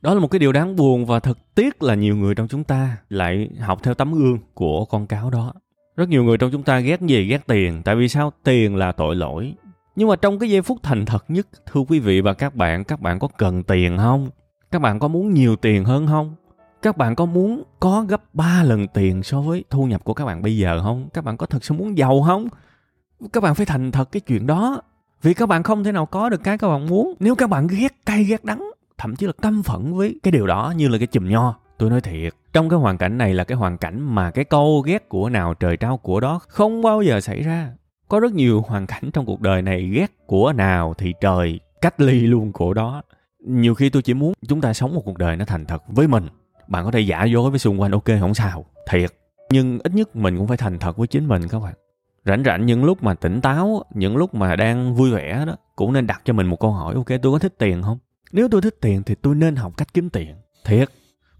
Đó 0.00 0.14
là 0.14 0.20
một 0.20 0.30
cái 0.30 0.38
điều 0.38 0.52
đáng 0.52 0.76
buồn 0.76 1.06
và 1.06 1.20
thật 1.20 1.38
tiếc 1.54 1.82
là 1.82 1.94
nhiều 1.94 2.16
người 2.16 2.34
trong 2.34 2.48
chúng 2.48 2.64
ta 2.64 2.96
lại 3.08 3.48
học 3.60 3.82
theo 3.82 3.94
tấm 3.94 4.12
gương 4.12 4.38
của 4.54 4.84
con 4.84 5.06
cáo 5.06 5.30
đó. 5.30 5.52
Rất 5.96 6.08
nhiều 6.08 6.24
người 6.24 6.38
trong 6.38 6.50
chúng 6.52 6.62
ta 6.62 6.78
ghét 6.80 7.00
gì? 7.00 7.26
Ghét 7.26 7.46
tiền. 7.46 7.82
Tại 7.82 7.96
vì 7.96 8.08
sao? 8.08 8.32
Tiền 8.44 8.76
là 8.76 8.92
tội 8.92 9.16
lỗi. 9.16 9.54
Nhưng 9.96 10.08
mà 10.08 10.16
trong 10.16 10.38
cái 10.38 10.50
giây 10.50 10.62
phút 10.62 10.78
thành 10.82 11.06
thật 11.06 11.24
nhất, 11.28 11.46
thưa 11.66 11.80
quý 11.80 11.98
vị 11.98 12.20
và 12.20 12.32
các 12.32 12.54
bạn 12.54 12.84
các 12.84 13.00
bạn 13.00 13.18
có 13.18 13.28
cần 13.38 13.62
tiền 13.62 13.98
không? 13.98 14.30
Các 14.70 14.78
bạn 14.78 14.98
có 14.98 15.08
muốn 15.08 15.34
nhiều 15.34 15.56
tiền 15.56 15.84
hơn 15.84 16.06
không? 16.06 16.34
Các 16.82 16.96
bạn 16.96 17.14
có 17.14 17.26
muốn 17.26 17.62
có 17.80 18.04
gấp 18.08 18.34
3 18.34 18.62
lần 18.62 18.88
tiền 18.88 19.22
so 19.22 19.40
với 19.40 19.64
thu 19.70 19.84
nhập 19.84 20.04
của 20.04 20.14
các 20.14 20.24
bạn 20.24 20.42
bây 20.42 20.56
giờ 20.56 20.82
không? 20.82 21.08
Các 21.14 21.24
bạn 21.24 21.36
có 21.36 21.46
thật 21.46 21.64
sự 21.64 21.74
muốn 21.74 21.98
giàu 21.98 22.22
không? 22.26 22.48
Các 23.32 23.42
bạn 23.42 23.54
phải 23.54 23.66
thành 23.66 23.92
thật 23.92 24.12
cái 24.12 24.20
chuyện 24.20 24.46
đó. 24.46 24.82
Vì 25.22 25.34
các 25.34 25.46
bạn 25.46 25.62
không 25.62 25.84
thể 25.84 25.92
nào 25.92 26.06
có 26.06 26.28
được 26.28 26.40
cái 26.44 26.58
các 26.58 26.68
bạn 26.68 26.86
muốn. 26.86 27.14
Nếu 27.20 27.34
các 27.34 27.50
bạn 27.50 27.66
ghét 27.66 27.92
cay, 28.06 28.24
ghét 28.24 28.44
đắng, 28.44 28.70
thậm 28.98 29.16
chí 29.16 29.26
là 29.26 29.32
căm 29.42 29.62
phẫn 29.62 29.94
với 29.94 30.20
cái 30.22 30.32
điều 30.32 30.46
đó 30.46 30.72
như 30.76 30.88
là 30.88 30.98
cái 30.98 31.06
chùm 31.06 31.28
nho, 31.28 31.54
tôi 31.78 31.90
nói 31.90 32.00
thiệt, 32.00 32.34
trong 32.52 32.68
cái 32.68 32.78
hoàn 32.78 32.98
cảnh 32.98 33.18
này 33.18 33.34
là 33.34 33.44
cái 33.44 33.56
hoàn 33.56 33.78
cảnh 33.78 34.00
mà 34.00 34.30
cái 34.30 34.44
câu 34.44 34.82
ghét 34.86 35.08
của 35.08 35.28
nào 35.28 35.54
trời 35.54 35.76
trao 35.76 35.96
của 35.96 36.20
đó 36.20 36.40
không 36.48 36.82
bao 36.82 37.02
giờ 37.02 37.20
xảy 37.20 37.42
ra. 37.42 37.70
Có 38.08 38.20
rất 38.20 38.32
nhiều 38.32 38.64
hoàn 38.68 38.86
cảnh 38.86 39.10
trong 39.12 39.26
cuộc 39.26 39.40
đời 39.40 39.62
này 39.62 39.90
ghét 39.92 40.26
của 40.26 40.52
nào 40.52 40.94
thì 40.98 41.14
trời, 41.20 41.60
cách 41.80 42.00
ly 42.00 42.20
luôn 42.20 42.52
của 42.52 42.74
đó. 42.74 43.02
Nhiều 43.46 43.74
khi 43.74 43.90
tôi 43.90 44.02
chỉ 44.02 44.14
muốn 44.14 44.32
chúng 44.48 44.60
ta 44.60 44.72
sống 44.74 44.94
một 44.94 45.02
cuộc 45.04 45.18
đời 45.18 45.36
nó 45.36 45.44
thành 45.44 45.64
thật 45.64 45.82
với 45.88 46.08
mình. 46.08 46.26
Bạn 46.68 46.84
có 46.84 46.90
thể 46.90 47.00
giả 47.00 47.24
dối 47.24 47.50
với 47.50 47.58
xung 47.58 47.80
quanh, 47.80 47.92
ok, 47.92 48.04
không 48.20 48.34
sao, 48.34 48.64
thiệt. 48.90 49.10
Nhưng 49.50 49.78
ít 49.78 49.94
nhất 49.94 50.16
mình 50.16 50.38
cũng 50.38 50.46
phải 50.46 50.56
thành 50.56 50.78
thật 50.78 50.96
với 50.96 51.06
chính 51.06 51.28
mình 51.28 51.48
các 51.48 51.60
bạn 51.60 51.74
rảnh 52.28 52.42
rảnh 52.44 52.66
những 52.66 52.84
lúc 52.84 53.02
mà 53.02 53.14
tỉnh 53.14 53.40
táo, 53.40 53.82
những 53.94 54.16
lúc 54.16 54.34
mà 54.34 54.56
đang 54.56 54.94
vui 54.94 55.10
vẻ 55.10 55.44
đó, 55.46 55.56
cũng 55.76 55.92
nên 55.92 56.06
đặt 56.06 56.20
cho 56.24 56.32
mình 56.32 56.46
một 56.46 56.60
câu 56.60 56.72
hỏi, 56.72 56.94
ok, 56.94 57.06
tôi 57.22 57.32
có 57.32 57.38
thích 57.38 57.54
tiền 57.58 57.82
không? 57.82 57.98
Nếu 58.32 58.48
tôi 58.48 58.62
thích 58.62 58.76
tiền 58.80 59.02
thì 59.02 59.14
tôi 59.14 59.34
nên 59.34 59.56
học 59.56 59.72
cách 59.76 59.94
kiếm 59.94 60.10
tiền. 60.10 60.34
Thiệt, 60.64 60.88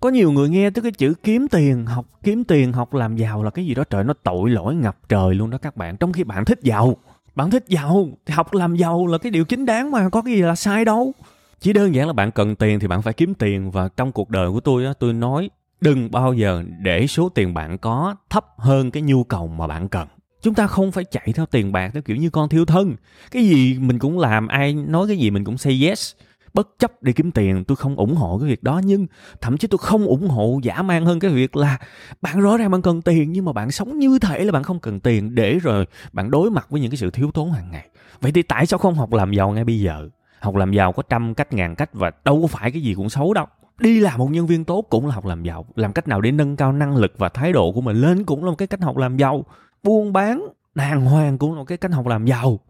có 0.01 0.09
nhiều 0.09 0.33
người 0.33 0.49
nghe 0.49 0.71
tới 0.71 0.83
cái 0.83 0.93
chữ 0.93 1.15
kiếm 1.23 1.49
tiền, 1.49 1.87
học 1.87 2.07
kiếm 2.23 2.45
tiền, 2.45 2.73
học 2.73 2.95
làm 2.95 3.17
giàu 3.17 3.43
là 3.43 3.51
cái 3.51 3.67
gì 3.67 3.75
đó, 3.75 3.85
trời, 3.85 4.05
nó 4.05 4.15
tội 4.23 4.51
lỗi 4.51 4.75
ngập 4.75 4.99
trời 5.09 5.35
luôn 5.35 5.51
đó 5.51 5.59
các 5.59 5.77
bạn. 5.77 5.97
Trong 5.97 6.13
khi 6.13 6.25
bạn 6.25 6.45
thích 6.45 6.59
giàu, 6.63 6.97
bạn 7.35 7.51
thích 7.51 7.65
giàu 7.69 8.09
thì 8.27 8.35
học 8.35 8.55
làm 8.55 8.77
giàu 8.77 9.07
là 9.07 9.19
cái 9.19 9.31
điều 9.31 9.45
chính 9.45 9.67
đáng 9.67 9.91
mà, 9.91 10.09
có 10.09 10.23
cái 10.23 10.35
gì 10.35 10.43
là 10.43 10.55
sai 10.55 10.85
đâu. 10.85 11.13
Chỉ 11.61 11.73
đơn 11.73 11.95
giản 11.95 12.07
là 12.07 12.13
bạn 12.13 12.31
cần 12.31 12.57
tiền 12.57 12.81
thì 12.81 12.87
bạn 12.87 13.03
phải 13.03 13.13
kiếm 13.13 13.35
tiền 13.35 13.71
và 13.71 13.89
trong 13.97 14.13
cuộc 14.13 14.31
đời 14.31 14.51
của 14.51 14.61
tôi 14.61 14.85
á, 14.85 14.93
tôi 14.99 15.13
nói 15.13 15.51
đừng 15.81 16.11
bao 16.11 16.33
giờ 16.33 16.63
để 16.83 17.07
số 17.07 17.29
tiền 17.29 17.55
bạn 17.55 17.79
có 17.79 18.17
thấp 18.31 18.47
hơn 18.59 18.91
cái 18.91 19.03
nhu 19.03 19.25
cầu 19.25 19.49
mà 19.49 19.67
bạn 19.67 19.89
cần 19.89 20.09
chúng 20.49 20.55
ta 20.55 20.67
không 20.67 20.93
phải 20.93 21.05
chạy 21.05 21.33
theo 21.35 21.47
tiền 21.47 21.73
bạc 21.73 21.91
theo 21.93 22.03
kiểu 22.03 22.17
như 22.17 22.31
con 22.31 22.49
thiếu 22.49 22.65
thân. 22.65 22.97
Cái 23.31 23.45
gì 23.45 23.79
mình 23.79 23.99
cũng 23.99 24.19
làm, 24.19 24.49
ai 24.49 24.75
nói 24.75 25.07
cái 25.09 25.17
gì 25.17 25.31
mình 25.31 25.45
cũng 25.45 25.59
say 25.59 25.83
yes. 25.87 26.13
Bất 26.55 26.69
chấp 26.79 27.03
để 27.03 27.13
kiếm 27.13 27.31
tiền, 27.31 27.65
tôi 27.65 27.77
không 27.77 27.97
ủng 27.97 28.15
hộ 28.15 28.39
cái 28.39 28.49
việc 28.49 28.63
đó, 28.63 28.81
nhưng 28.85 29.07
thậm 29.41 29.57
chí 29.57 29.69
tôi 29.69 29.79
không 29.79 30.07
ủng 30.07 30.29
hộ 30.29 30.61
giả 30.63 30.83
mang 30.83 31.07
hơn 31.07 31.21
cái 31.21 31.31
việc 31.31 31.57
là 31.57 31.79
bạn 32.23 32.41
rõ 32.41 32.57
ràng 32.57 32.71
bạn 32.71 32.83
cần 32.83 33.03
tiền, 33.03 33.33
nhưng 33.33 33.45
mà 33.45 33.53
bạn 33.53 33.71
sống 33.71 33.99
như 33.99 34.19
thể 34.19 34.45
là 34.45 34.53
bạn 34.53 34.63
không 34.63 34.81
cần 34.81 35.01
tiền 35.01 35.35
để 35.35 35.59
rồi 35.59 35.87
bạn 36.13 36.31
đối 36.31 36.51
mặt 36.51 36.67
với 36.71 36.81
những 36.81 36.91
cái 36.91 36.99
sự 36.99 37.11
thiếu 37.11 37.31
thốn 37.35 37.51
hàng 37.51 37.71
ngày. 37.71 37.89
Vậy 38.21 38.33
thì 38.33 38.43
tại 38.43 38.67
sao 38.67 38.79
không 38.79 38.95
học 38.95 39.13
làm 39.13 39.33
giàu 39.33 39.51
ngay 39.51 39.65
bây 39.65 39.81
giờ? 39.81 40.09
Học 40.41 40.57
làm 40.57 40.73
giàu 40.73 40.93
có 40.93 41.03
trăm 41.03 41.35
cách, 41.35 41.53
ngàn 41.53 41.75
cách 41.75 41.91
và 41.93 42.11
đâu 42.25 42.41
có 42.41 42.47
phải 42.47 42.71
cái 42.71 42.83
gì 42.83 42.95
cũng 42.95 43.11
xấu 43.11 43.35
đâu. 43.35 43.47
Đi 43.81 44.01
làm 44.01 44.19
một 44.19 44.31
nhân 44.31 44.47
viên 44.47 44.65
tốt 44.65 44.87
cũng 44.91 45.07
là 45.07 45.15
học 45.15 45.27
làm 45.27 45.43
giàu. 45.43 45.67
Làm 45.77 45.93
cách 45.93 46.09
nào 46.09 46.21
để 46.21 46.33
nâng 46.33 46.57
cao 46.57 46.73
năng 46.73 46.97
lực 46.97 47.13
và 47.19 47.29
thái 47.29 47.53
độ 47.53 47.73
của 47.73 47.81
mình 47.81 47.97
lên 47.97 48.25
cũng 48.25 48.45
là 48.45 48.51
một 48.51 48.57
cái 48.57 48.69
cách 48.69 48.83
học 48.83 48.97
làm 48.97 49.17
giàu 49.17 49.45
buôn 49.83 50.13
bán, 50.13 50.49
đàng 50.75 51.01
hoàng 51.01 51.39
cũng 51.39 51.53
là 51.53 51.59
một 51.59 51.65
cái 51.65 51.79
cách 51.79 51.93
học 51.93 52.07
làm 52.07 52.27
giàu. 52.27 52.61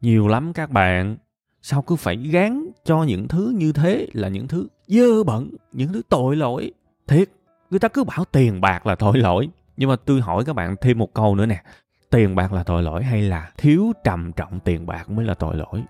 Nhiều 0.00 0.28
lắm 0.28 0.52
các 0.52 0.70
bạn. 0.70 1.16
Sao 1.62 1.82
cứ 1.82 1.96
phải 1.96 2.16
gán 2.16 2.66
cho 2.84 3.02
những 3.02 3.28
thứ 3.28 3.54
như 3.56 3.72
thế 3.72 4.06
là 4.12 4.28
những 4.28 4.48
thứ 4.48 4.68
dơ 4.86 5.24
bẩn, 5.24 5.50
những 5.72 5.92
thứ 5.92 6.02
tội 6.08 6.36
lỗi? 6.36 6.72
Thiệt, 7.06 7.28
người 7.70 7.80
ta 7.80 7.88
cứ 7.88 8.04
bảo 8.04 8.24
tiền 8.32 8.60
bạc 8.60 8.86
là 8.86 8.94
tội 8.94 9.18
lỗi. 9.18 9.48
Nhưng 9.76 9.88
mà 9.88 9.96
tôi 9.96 10.20
hỏi 10.20 10.44
các 10.44 10.52
bạn 10.52 10.76
thêm 10.80 10.98
một 10.98 11.14
câu 11.14 11.34
nữa 11.34 11.46
nè. 11.46 11.62
Tiền 12.10 12.34
bạc 12.34 12.52
là 12.52 12.62
tội 12.62 12.82
lỗi 12.82 13.04
hay 13.04 13.22
là 13.22 13.50
thiếu 13.56 13.92
trầm 14.04 14.32
trọng 14.32 14.60
tiền 14.60 14.86
bạc 14.86 15.10
mới 15.10 15.26
là 15.26 15.34
tội 15.34 15.56
lỗi? 15.56 15.82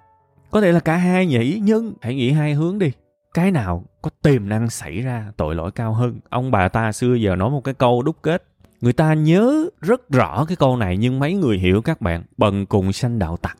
Có 0.51 0.61
thể 0.61 0.73
là 0.73 0.81
cả 0.81 0.97
hai 0.97 1.27
nhỉ 1.27 1.61
nhưng 1.63 1.95
hãy 2.01 2.15
nghĩ 2.15 2.31
hai 2.31 2.55
hướng 2.55 2.79
đi. 2.79 2.93
Cái 3.35 3.51
nào 3.51 3.85
có 4.03 4.11
tiềm 4.23 4.49
năng 4.49 4.71
xảy 4.71 5.01
ra 5.01 5.33
tội 5.37 5.55
lỗi 5.55 5.71
cao 5.71 5.93
hơn? 5.93 6.21
Ông 6.29 6.51
bà 6.51 6.69
ta 6.69 6.93
xưa 6.93 7.15
giờ 7.15 7.37
nói 7.37 7.51
một 7.51 7.65
cái 7.65 7.75
câu 7.75 8.03
đúc 8.03 8.17
kết 8.23 8.45
người 8.81 8.93
ta 8.93 9.15
nhớ 9.15 9.69
rất 9.81 10.11
rõ 10.11 10.45
cái 10.45 10.57
câu 10.57 10.77
này 10.77 10.97
nhưng 10.97 11.19
mấy 11.19 11.35
người 11.35 11.59
hiểu 11.59 11.83
các 11.83 12.01
bạn. 12.01 12.25
Bần 12.37 12.67
cùng 12.67 12.93
sanh 12.93 13.19
đạo 13.19 13.37
tặc. 13.37 13.59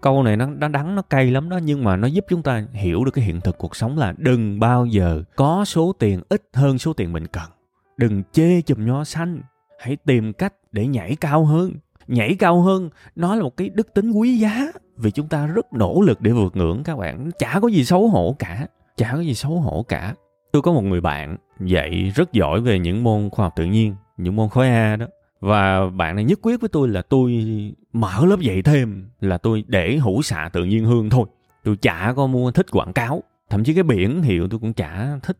Câu 0.00 0.22
này 0.22 0.36
nó, 0.36 0.46
nó 0.46 0.68
đắng 0.68 0.94
nó 0.94 1.02
cay 1.02 1.30
lắm 1.30 1.48
đó 1.48 1.58
nhưng 1.64 1.84
mà 1.84 1.96
nó 1.96 2.06
giúp 2.06 2.24
chúng 2.28 2.42
ta 2.42 2.64
hiểu 2.72 3.04
được 3.04 3.10
cái 3.10 3.24
hiện 3.24 3.40
thực 3.40 3.58
cuộc 3.58 3.76
sống 3.76 3.98
là 3.98 4.14
đừng 4.18 4.60
bao 4.60 4.86
giờ 4.86 5.22
có 5.36 5.64
số 5.64 5.92
tiền 5.98 6.22
ít 6.28 6.42
hơn 6.54 6.78
số 6.78 6.92
tiền 6.92 7.12
mình 7.12 7.26
cần. 7.26 7.50
Đừng 7.96 8.22
chê 8.32 8.60
chùm 8.60 8.86
nho 8.86 9.04
xanh. 9.04 9.40
Hãy 9.78 9.96
tìm 9.96 10.32
cách 10.32 10.54
để 10.72 10.86
nhảy 10.86 11.16
cao 11.16 11.44
hơn. 11.44 11.72
Nhảy 12.06 12.36
cao 12.38 12.60
hơn 12.60 12.90
nó 13.16 13.34
là 13.34 13.42
một 13.42 13.56
cái 13.56 13.68
đức 13.68 13.94
tính 13.94 14.10
quý 14.10 14.38
giá. 14.38 14.72
Vì 14.96 15.10
chúng 15.10 15.28
ta 15.28 15.46
rất 15.46 15.72
nỗ 15.72 16.00
lực 16.00 16.20
để 16.20 16.30
vượt 16.30 16.56
ngưỡng 16.56 16.82
các 16.84 16.98
bạn. 16.98 17.30
Chả 17.38 17.58
có 17.62 17.68
gì 17.68 17.84
xấu 17.84 18.08
hổ 18.08 18.36
cả. 18.38 18.66
Chả 18.96 19.12
có 19.12 19.20
gì 19.20 19.34
xấu 19.34 19.60
hổ 19.60 19.84
cả. 19.88 20.14
Tôi 20.52 20.62
có 20.62 20.72
một 20.72 20.84
người 20.84 21.00
bạn 21.00 21.36
dạy 21.60 22.12
rất 22.14 22.32
giỏi 22.32 22.60
về 22.60 22.78
những 22.78 23.04
môn 23.04 23.30
khoa 23.30 23.46
học 23.46 23.52
tự 23.56 23.64
nhiên 23.64 23.94
những 24.22 24.36
môn 24.36 24.48
khối 24.48 24.68
A 24.68 24.96
đó. 24.96 25.06
Và 25.40 25.90
bạn 25.90 26.16
này 26.16 26.24
nhất 26.24 26.38
quyết 26.42 26.60
với 26.60 26.68
tôi 26.68 26.88
là 26.88 27.02
tôi 27.02 27.44
mở 27.92 28.26
lớp 28.26 28.40
dạy 28.40 28.62
thêm, 28.62 29.08
là 29.20 29.38
tôi 29.38 29.64
để 29.66 29.96
hữu 29.96 30.22
xạ 30.22 30.50
tự 30.52 30.64
nhiên 30.64 30.84
hương 30.84 31.10
thôi. 31.10 31.26
Tôi 31.64 31.76
chả 31.76 32.12
có 32.16 32.26
mua 32.26 32.50
thích 32.50 32.66
quảng 32.70 32.92
cáo. 32.92 33.22
Thậm 33.50 33.64
chí 33.64 33.74
cái 33.74 33.82
biển 33.82 34.22
hiệu 34.22 34.48
tôi 34.48 34.60
cũng 34.60 34.72
chả 34.72 35.18
thích 35.22 35.36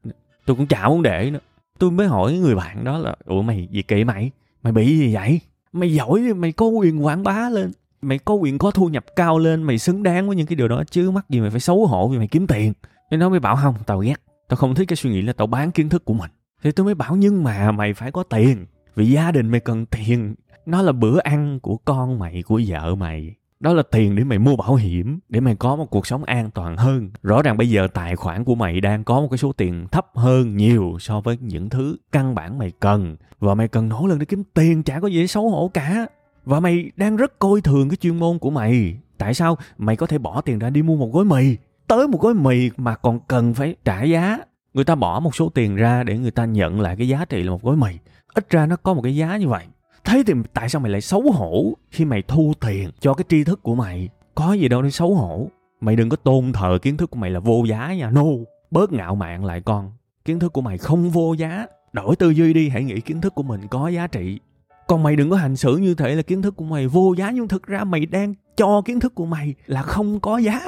tôi 0.46 0.56
cũng 0.56 0.66
chả 0.66 0.88
muốn 0.88 1.02
để 1.02 1.30
nữa. 1.32 1.38
Tôi 1.78 1.90
mới 1.90 2.06
hỏi 2.06 2.32
người 2.32 2.54
bạn 2.54 2.84
đó 2.84 2.98
là, 2.98 3.14
ủa 3.24 3.42
mày, 3.42 3.68
gì 3.70 3.82
kệ 3.82 4.04
mày? 4.04 4.30
Mày 4.62 4.72
bị 4.72 4.98
gì 4.98 5.14
vậy? 5.14 5.40
Mày 5.72 5.94
giỏi, 5.94 6.20
mày 6.20 6.52
có 6.52 6.66
quyền 6.66 7.04
quảng 7.04 7.22
bá 7.22 7.48
lên. 7.48 7.72
Mày 8.02 8.18
có 8.18 8.34
quyền 8.34 8.58
có 8.58 8.70
thu 8.70 8.88
nhập 8.88 9.04
cao 9.16 9.38
lên, 9.38 9.62
mày 9.62 9.78
xứng 9.78 10.02
đáng 10.02 10.26
với 10.26 10.36
những 10.36 10.46
cái 10.46 10.56
điều 10.56 10.68
đó, 10.68 10.82
chứ 10.90 11.10
mắc 11.10 11.30
gì 11.30 11.40
mày 11.40 11.50
phải 11.50 11.60
xấu 11.60 11.86
hổ 11.86 12.08
vì 12.08 12.18
mày 12.18 12.26
kiếm 12.26 12.46
tiền. 12.46 12.72
Nên 13.10 13.20
nó 13.20 13.28
mới 13.28 13.40
bảo, 13.40 13.56
không, 13.56 13.74
tao 13.86 13.98
ghét. 13.98 14.14
Tao 14.48 14.56
không 14.56 14.74
thích 14.74 14.88
cái 14.88 14.96
suy 14.96 15.10
nghĩ 15.10 15.22
là 15.22 15.32
tao 15.32 15.46
bán 15.46 15.70
kiến 15.70 15.88
thức 15.88 16.04
của 16.04 16.14
mình 16.14 16.30
thì 16.62 16.72
tôi 16.72 16.84
mới 16.84 16.94
bảo, 16.94 17.16
nhưng 17.16 17.44
mà 17.44 17.72
mày 17.72 17.94
phải 17.94 18.12
có 18.12 18.22
tiền, 18.22 18.66
vì 18.96 19.06
gia 19.06 19.30
đình 19.30 19.48
mày 19.48 19.60
cần 19.60 19.86
tiền. 19.86 20.34
Nó 20.66 20.82
là 20.82 20.92
bữa 20.92 21.18
ăn 21.18 21.60
của 21.60 21.76
con 21.76 22.18
mày, 22.18 22.42
của 22.42 22.60
vợ 22.66 22.94
mày. 22.94 23.34
Đó 23.60 23.72
là 23.72 23.82
tiền 23.90 24.16
để 24.16 24.24
mày 24.24 24.38
mua 24.38 24.56
bảo 24.56 24.74
hiểm, 24.74 25.18
để 25.28 25.40
mày 25.40 25.54
có 25.54 25.76
một 25.76 25.90
cuộc 25.90 26.06
sống 26.06 26.24
an 26.24 26.50
toàn 26.50 26.76
hơn. 26.76 27.10
Rõ 27.22 27.42
ràng 27.42 27.56
bây 27.56 27.70
giờ 27.70 27.88
tài 27.94 28.16
khoản 28.16 28.44
của 28.44 28.54
mày 28.54 28.80
đang 28.80 29.04
có 29.04 29.20
một 29.20 29.28
cái 29.30 29.38
số 29.38 29.52
tiền 29.52 29.86
thấp 29.92 30.06
hơn 30.14 30.56
nhiều 30.56 30.96
so 31.00 31.20
với 31.20 31.38
những 31.40 31.68
thứ 31.68 31.96
căn 32.12 32.34
bản 32.34 32.58
mày 32.58 32.72
cần. 32.80 33.16
Và 33.40 33.54
mày 33.54 33.68
cần 33.68 33.88
nỗ 33.88 34.06
lực 34.06 34.18
để 34.18 34.24
kiếm 34.24 34.42
tiền, 34.54 34.82
chả 34.82 35.00
có 35.00 35.08
gì 35.08 35.20
để 35.20 35.26
xấu 35.26 35.50
hổ 35.50 35.70
cả. 35.74 36.06
Và 36.44 36.60
mày 36.60 36.90
đang 36.96 37.16
rất 37.16 37.38
coi 37.38 37.60
thường 37.60 37.88
cái 37.88 37.96
chuyên 37.96 38.18
môn 38.18 38.38
của 38.38 38.50
mày. 38.50 38.98
Tại 39.18 39.34
sao 39.34 39.58
mày 39.78 39.96
có 39.96 40.06
thể 40.06 40.18
bỏ 40.18 40.40
tiền 40.40 40.58
ra 40.58 40.70
đi 40.70 40.82
mua 40.82 40.96
một 40.96 41.12
gói 41.12 41.24
mì? 41.24 41.56
Tới 41.86 42.08
một 42.08 42.20
gói 42.20 42.34
mì 42.34 42.70
mà 42.76 42.94
còn 42.94 43.20
cần 43.28 43.54
phải 43.54 43.76
trả 43.84 44.02
giá 44.02 44.38
người 44.74 44.84
ta 44.84 44.94
bỏ 44.94 45.20
một 45.20 45.34
số 45.34 45.48
tiền 45.48 45.76
ra 45.76 46.02
để 46.02 46.18
người 46.18 46.30
ta 46.30 46.44
nhận 46.44 46.80
lại 46.80 46.96
cái 46.96 47.08
giá 47.08 47.24
trị 47.24 47.42
là 47.42 47.50
một 47.50 47.62
gói 47.62 47.76
mì. 47.76 47.90
Ít 48.34 48.50
ra 48.50 48.66
nó 48.66 48.76
có 48.76 48.94
một 48.94 49.02
cái 49.02 49.16
giá 49.16 49.36
như 49.36 49.48
vậy. 49.48 49.64
Thế 50.04 50.22
thì 50.26 50.34
tại 50.54 50.68
sao 50.68 50.80
mày 50.80 50.92
lại 50.92 51.00
xấu 51.00 51.32
hổ 51.32 51.72
khi 51.90 52.04
mày 52.04 52.22
thu 52.22 52.52
tiền 52.60 52.90
cho 53.00 53.14
cái 53.14 53.24
tri 53.28 53.44
thức 53.44 53.62
của 53.62 53.74
mày? 53.74 54.08
Có 54.34 54.52
gì 54.52 54.68
đâu 54.68 54.82
để 54.82 54.90
xấu 54.90 55.14
hổ. 55.14 55.48
Mày 55.80 55.96
đừng 55.96 56.08
có 56.08 56.16
tôn 56.16 56.52
thờ 56.52 56.78
kiến 56.82 56.96
thức 56.96 57.10
của 57.10 57.18
mày 57.18 57.30
là 57.30 57.40
vô 57.40 57.64
giá 57.68 57.94
nha. 57.94 58.10
No, 58.10 58.24
bớt 58.70 58.92
ngạo 58.92 59.14
mạn 59.14 59.44
lại 59.44 59.60
con. 59.60 59.92
Kiến 60.24 60.38
thức 60.38 60.52
của 60.52 60.60
mày 60.60 60.78
không 60.78 61.10
vô 61.10 61.34
giá. 61.34 61.66
Đổi 61.92 62.16
tư 62.16 62.30
duy 62.30 62.52
đi, 62.52 62.68
hãy 62.68 62.84
nghĩ 62.84 63.00
kiến 63.00 63.20
thức 63.20 63.34
của 63.34 63.42
mình 63.42 63.60
có 63.70 63.88
giá 63.88 64.06
trị. 64.06 64.40
Còn 64.86 65.02
mày 65.02 65.16
đừng 65.16 65.30
có 65.30 65.36
hành 65.36 65.56
xử 65.56 65.76
như 65.76 65.94
thể 65.94 66.14
là 66.14 66.22
kiến 66.22 66.42
thức 66.42 66.56
của 66.56 66.64
mày 66.64 66.86
vô 66.86 67.14
giá, 67.18 67.30
nhưng 67.30 67.48
thực 67.48 67.66
ra 67.66 67.84
mày 67.84 68.06
đang 68.06 68.34
cho 68.56 68.82
kiến 68.84 69.00
thức 69.00 69.14
của 69.14 69.26
mày 69.26 69.54
là 69.66 69.82
không 69.82 70.20
có 70.20 70.38
giá 70.38 70.60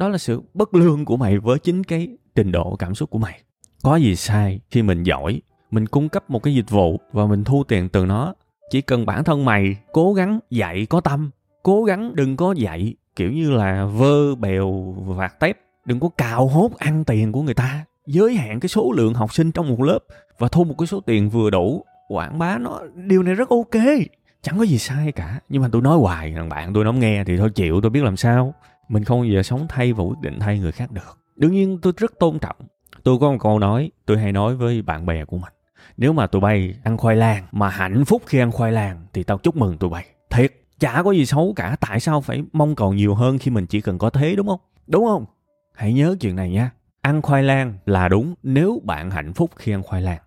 đó 0.00 0.08
là 0.08 0.18
sự 0.18 0.42
bất 0.54 0.74
lương 0.74 1.04
của 1.04 1.16
mày 1.16 1.38
với 1.38 1.58
chính 1.58 1.84
cái 1.84 2.08
trình 2.34 2.52
độ 2.52 2.76
cảm 2.78 2.94
xúc 2.94 3.10
của 3.10 3.18
mày. 3.18 3.40
Có 3.82 3.96
gì 3.96 4.16
sai 4.16 4.60
khi 4.70 4.82
mình 4.82 5.02
giỏi, 5.02 5.40
mình 5.70 5.86
cung 5.86 6.08
cấp 6.08 6.30
một 6.30 6.42
cái 6.42 6.54
dịch 6.54 6.70
vụ 6.70 7.00
và 7.12 7.26
mình 7.26 7.44
thu 7.44 7.64
tiền 7.68 7.88
từ 7.88 8.06
nó. 8.06 8.34
Chỉ 8.70 8.80
cần 8.80 9.06
bản 9.06 9.24
thân 9.24 9.44
mày 9.44 9.76
cố 9.92 10.14
gắng 10.14 10.40
dạy 10.50 10.86
có 10.86 11.00
tâm, 11.00 11.30
cố 11.62 11.84
gắng 11.84 12.16
đừng 12.16 12.36
có 12.36 12.52
dạy 12.52 12.94
kiểu 13.16 13.32
như 13.32 13.50
là 13.50 13.84
vơ 13.84 14.34
bèo 14.34 14.94
vạt 15.06 15.40
tép, 15.40 15.58
đừng 15.84 16.00
có 16.00 16.08
cào 16.08 16.48
hốt 16.48 16.78
ăn 16.78 17.04
tiền 17.04 17.32
của 17.32 17.42
người 17.42 17.54
ta. 17.54 17.84
Giới 18.06 18.34
hạn 18.34 18.60
cái 18.60 18.68
số 18.68 18.92
lượng 18.92 19.14
học 19.14 19.34
sinh 19.34 19.52
trong 19.52 19.68
một 19.68 19.80
lớp 19.80 19.98
và 20.38 20.48
thu 20.48 20.64
một 20.64 20.74
cái 20.78 20.86
số 20.86 21.00
tiền 21.00 21.30
vừa 21.30 21.50
đủ, 21.50 21.84
quảng 22.08 22.38
bá 22.38 22.58
nó, 22.58 22.80
điều 22.94 23.22
này 23.22 23.34
rất 23.34 23.48
ok. 23.48 23.82
Chẳng 24.42 24.58
có 24.58 24.64
gì 24.64 24.78
sai 24.78 25.12
cả, 25.12 25.40
nhưng 25.48 25.62
mà 25.62 25.68
tôi 25.72 25.82
nói 25.82 25.98
hoài, 25.98 26.32
thằng 26.36 26.48
bạn 26.48 26.74
tôi 26.74 26.84
nó 26.84 26.90
không 26.90 27.00
nghe 27.00 27.24
thì 27.24 27.36
thôi 27.36 27.50
chịu 27.54 27.80
tôi 27.80 27.90
biết 27.90 28.04
làm 28.04 28.16
sao 28.16 28.54
mình 28.90 29.04
không 29.04 29.20
bao 29.20 29.24
giờ 29.24 29.42
sống 29.42 29.66
thay 29.68 29.92
và 29.92 30.04
quyết 30.04 30.20
định 30.20 30.38
thay 30.40 30.58
người 30.58 30.72
khác 30.72 30.92
được. 30.92 31.18
Đương 31.36 31.52
nhiên, 31.52 31.78
tôi 31.82 31.92
rất 31.96 32.18
tôn 32.18 32.38
trọng. 32.38 32.56
Tôi 33.02 33.18
có 33.18 33.30
một 33.30 33.36
câu 33.40 33.58
nói, 33.58 33.90
tôi 34.06 34.18
hay 34.18 34.32
nói 34.32 34.56
với 34.56 34.82
bạn 34.82 35.06
bè 35.06 35.24
của 35.24 35.38
mình. 35.38 35.52
Nếu 35.96 36.12
mà 36.12 36.26
tụi 36.26 36.40
bay 36.40 36.74
ăn 36.84 36.96
khoai 36.96 37.16
lang, 37.16 37.46
mà 37.52 37.68
hạnh 37.68 38.04
phúc 38.04 38.22
khi 38.26 38.38
ăn 38.38 38.52
khoai 38.52 38.72
lang, 38.72 39.06
thì 39.12 39.22
tao 39.22 39.38
chúc 39.38 39.56
mừng 39.56 39.78
tụi 39.78 39.90
bay. 39.90 40.06
Thiệt, 40.30 40.52
chả 40.78 41.02
có 41.02 41.12
gì 41.12 41.26
xấu 41.26 41.52
cả. 41.56 41.76
Tại 41.80 42.00
sao 42.00 42.20
phải 42.20 42.42
mong 42.52 42.74
cầu 42.74 42.92
nhiều 42.92 43.14
hơn 43.14 43.38
khi 43.38 43.50
mình 43.50 43.66
chỉ 43.66 43.80
cần 43.80 43.98
có 43.98 44.10
thế, 44.10 44.36
đúng 44.36 44.46
không? 44.46 44.60
Đúng 44.86 45.04
không? 45.04 45.24
Hãy 45.74 45.92
nhớ 45.92 46.16
chuyện 46.20 46.36
này 46.36 46.50
nha. 46.50 46.70
Ăn 47.00 47.22
khoai 47.22 47.42
lang 47.42 47.74
là 47.86 48.08
đúng 48.08 48.34
nếu 48.42 48.80
bạn 48.84 49.10
hạnh 49.10 49.32
phúc 49.32 49.50
khi 49.56 49.72
ăn 49.72 49.82
khoai 49.82 50.02
lang. 50.02 50.18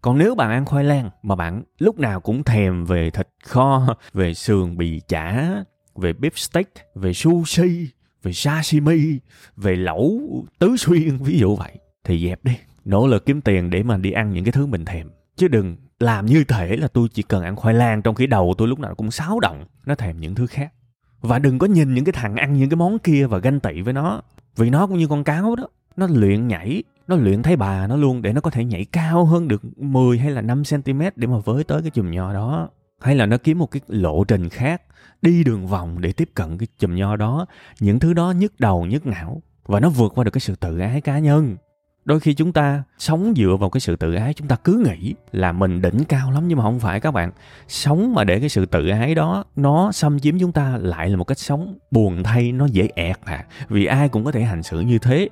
Còn 0.00 0.18
nếu 0.18 0.34
bạn 0.34 0.50
ăn 0.50 0.64
khoai 0.64 0.84
lang 0.84 1.10
mà 1.22 1.34
bạn 1.34 1.62
lúc 1.78 1.98
nào 1.98 2.20
cũng 2.20 2.44
thèm 2.44 2.84
về 2.84 3.10
thịt 3.10 3.28
kho, 3.44 3.96
về 4.12 4.34
sườn 4.34 4.76
bì 4.76 5.00
chả, 5.08 5.48
về 5.96 6.12
beef 6.12 6.30
steak, 6.34 6.68
về 6.94 7.12
sushi 7.12 7.88
về 8.22 8.32
sashimi 8.32 9.18
về 9.56 9.76
lẩu 9.76 10.20
tứ 10.58 10.76
xuyên, 10.76 11.16
ví 11.16 11.38
dụ 11.38 11.56
vậy. 11.56 11.72
Thì 12.04 12.28
dẹp 12.28 12.44
đi, 12.44 12.52
nỗ 12.84 13.06
lực 13.06 13.26
kiếm 13.26 13.40
tiền 13.40 13.70
để 13.70 13.82
mà 13.82 13.96
đi 13.96 14.12
ăn 14.12 14.30
những 14.30 14.44
cái 14.44 14.52
thứ 14.52 14.66
mình 14.66 14.84
thèm. 14.84 15.08
Chứ 15.36 15.48
đừng 15.48 15.76
làm 16.00 16.26
như 16.26 16.44
thể 16.44 16.76
là 16.76 16.88
tôi 16.88 17.08
chỉ 17.08 17.22
cần 17.22 17.42
ăn 17.42 17.56
khoai 17.56 17.74
lang 17.74 18.02
trong 18.02 18.14
khi 18.14 18.26
đầu 18.26 18.54
tôi 18.58 18.68
lúc 18.68 18.78
nào 18.78 18.94
cũng 18.94 19.10
xáo 19.10 19.40
động, 19.40 19.64
nó 19.86 19.94
thèm 19.94 20.20
những 20.20 20.34
thứ 20.34 20.46
khác. 20.46 20.72
Và 21.20 21.38
đừng 21.38 21.58
có 21.58 21.66
nhìn 21.66 21.94
những 21.94 22.04
cái 22.04 22.12
thằng 22.12 22.36
ăn 22.36 22.58
những 22.58 22.70
cái 22.70 22.76
món 22.76 22.98
kia 22.98 23.26
và 23.26 23.38
ganh 23.38 23.60
tị 23.60 23.80
với 23.80 23.92
nó, 23.92 24.22
vì 24.56 24.70
nó 24.70 24.86
cũng 24.86 24.98
như 24.98 25.08
con 25.08 25.24
cáo 25.24 25.56
đó. 25.56 25.68
Nó 25.96 26.06
luyện 26.06 26.48
nhảy, 26.48 26.82
nó 27.08 27.16
luyện 27.16 27.42
thấy 27.42 27.56
bà 27.56 27.86
nó 27.86 27.96
luôn 27.96 28.22
để 28.22 28.32
nó 28.32 28.40
có 28.40 28.50
thể 28.50 28.64
nhảy 28.64 28.84
cao 28.84 29.24
hơn 29.24 29.48
được 29.48 29.78
10 29.78 30.18
hay 30.18 30.30
là 30.30 30.40
5 30.40 30.62
cm 30.70 31.00
để 31.16 31.26
mà 31.26 31.38
với 31.38 31.64
tới 31.64 31.82
cái 31.82 31.90
chùm 31.90 32.10
nho 32.10 32.32
đó 32.32 32.68
hay 33.02 33.14
là 33.16 33.26
nó 33.26 33.36
kiếm 33.36 33.58
một 33.58 33.70
cái 33.70 33.80
lộ 33.88 34.24
trình 34.24 34.48
khác, 34.48 34.82
đi 35.22 35.44
đường 35.44 35.66
vòng 35.66 36.00
để 36.00 36.12
tiếp 36.12 36.28
cận 36.34 36.58
cái 36.58 36.66
chùm 36.78 36.94
nho 36.94 37.16
đó. 37.16 37.46
Những 37.80 37.98
thứ 37.98 38.12
đó 38.12 38.30
nhức 38.30 38.60
đầu, 38.60 38.86
nhức 38.86 39.06
não. 39.06 39.42
Và 39.66 39.80
nó 39.80 39.88
vượt 39.88 40.12
qua 40.14 40.24
được 40.24 40.30
cái 40.30 40.40
sự 40.40 40.54
tự 40.54 40.78
ái 40.78 41.00
cá 41.00 41.18
nhân. 41.18 41.56
Đôi 42.04 42.20
khi 42.20 42.34
chúng 42.34 42.52
ta 42.52 42.82
sống 42.98 43.32
dựa 43.36 43.56
vào 43.60 43.70
cái 43.70 43.80
sự 43.80 43.96
tự 43.96 44.14
ái, 44.14 44.34
chúng 44.34 44.48
ta 44.48 44.56
cứ 44.56 44.84
nghĩ 44.86 45.14
là 45.32 45.52
mình 45.52 45.82
đỉnh 45.82 46.04
cao 46.04 46.30
lắm, 46.30 46.48
nhưng 46.48 46.58
mà 46.58 46.64
không 46.64 46.80
phải 46.80 47.00
các 47.00 47.10
bạn. 47.10 47.30
Sống 47.68 48.14
mà 48.14 48.24
để 48.24 48.40
cái 48.40 48.48
sự 48.48 48.66
tự 48.66 48.88
ái 48.88 49.14
đó, 49.14 49.44
nó 49.56 49.92
xâm 49.92 50.20
chiếm 50.20 50.38
chúng 50.38 50.52
ta 50.52 50.78
lại 50.80 51.10
là 51.10 51.16
một 51.16 51.24
cách 51.24 51.38
sống 51.38 51.78
buồn 51.90 52.22
thay, 52.22 52.52
nó 52.52 52.66
dễ 52.66 52.88
ẹt 52.94 53.16
à. 53.24 53.44
Vì 53.68 53.86
ai 53.86 54.08
cũng 54.08 54.24
có 54.24 54.32
thể 54.32 54.42
hành 54.42 54.62
xử 54.62 54.80
như 54.80 54.98
thế. 54.98 55.28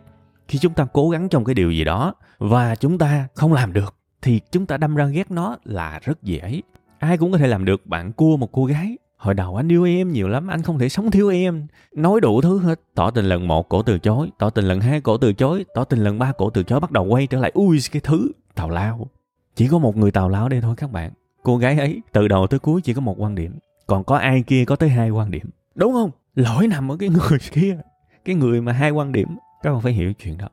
Khi 0.49 0.59
chúng 0.59 0.75
ta 0.75 0.87
cố 0.93 1.11
gắng 1.11 1.29
trong 1.29 1.45
cái 1.45 1.55
điều 1.55 1.71
gì 1.71 1.85
đó 1.85 2.15
và 2.39 2.75
chúng 2.75 2.99
ta 2.99 3.29
không 3.35 3.53
làm 3.53 3.73
được, 3.73 3.95
thì 4.23 4.41
chúng 4.53 4.67
ta 4.67 4.77
đâm 4.77 4.95
ra 4.95 5.07
ghét 5.07 5.31
nó 5.31 5.57
là 5.65 5.99
rất 6.03 6.23
dễ 6.23 6.61
ai 7.01 7.19
cũng 7.19 7.33
có 7.33 7.39
thể 7.39 7.47
làm 7.47 7.65
được, 7.65 7.87
bạn 7.87 8.13
cua 8.13 8.37
một 8.37 8.53
cô 8.53 8.65
gái. 8.65 8.99
Hồi 9.17 9.35
đầu 9.35 9.57
anh 9.57 9.73
yêu 9.73 9.85
em 9.85 10.13
nhiều 10.13 10.29
lắm, 10.29 10.49
anh 10.49 10.63
không 10.63 10.79
thể 10.79 10.89
sống 10.89 11.11
thiếu 11.11 11.29
em. 11.29 11.67
Nói 11.95 12.21
đủ 12.21 12.41
thứ 12.41 12.59
hết. 12.59 12.81
Tỏ 12.95 13.11
tình 13.11 13.25
lần 13.25 13.49
một, 13.49 13.69
cổ 13.69 13.83
từ 13.83 13.99
chối. 13.99 14.31
Tỏ 14.39 14.51
tình 14.51 14.65
lần 14.65 14.81
hai, 14.81 15.01
cổ 15.01 15.17
từ 15.17 15.33
chối. 15.33 15.65
Tỏ 15.75 15.85
tình 15.85 16.05
lần 16.05 16.19
ba, 16.19 16.33
cổ 16.33 16.51
từ 16.51 16.63
chối. 16.63 16.81
Bắt 16.81 16.91
đầu 16.91 17.05
quay 17.05 17.27
trở 17.27 17.39
lại, 17.39 17.51
ui, 17.55 17.79
cái 17.93 18.01
thứ, 18.05 18.33
tào 18.55 18.71
lao. 18.71 19.07
Chỉ 19.57 19.69
có 19.69 19.79
một 19.79 19.97
người 19.97 20.11
tào 20.11 20.29
lao 20.29 20.49
đây 20.49 20.61
thôi 20.61 20.75
các 20.77 20.93
bạn. 20.93 21.11
Cô 21.43 21.57
gái 21.57 21.79
ấy, 21.79 22.01
từ 22.13 22.29
đầu 22.29 22.47
tới 22.47 22.59
cuối 22.59 22.81
chỉ 22.83 22.95
có 22.95 23.01
một 23.01 23.15
quan 23.19 23.35
điểm. 23.35 23.59
Còn 23.87 24.05
có 24.05 24.17
ai 24.17 24.43
kia 24.43 24.65
có 24.65 24.77
tới 24.77 24.89
hai 24.89 25.11
quan 25.11 25.31
điểm. 25.31 25.51
Đúng 25.75 25.93
không? 25.93 26.11
Lỗi 26.35 26.67
nằm 26.67 26.93
ở 26.93 26.97
cái 26.97 27.09
người 27.09 27.39
kia. 27.53 27.79
Cái 28.25 28.35
người 28.35 28.61
mà 28.61 28.73
hai 28.73 28.91
quan 28.91 29.13
điểm. 29.13 29.29
Các 29.63 29.73
bạn 29.73 29.81
phải 29.81 29.93
hiểu 29.93 30.13
chuyện 30.13 30.39
đó. 30.39 30.49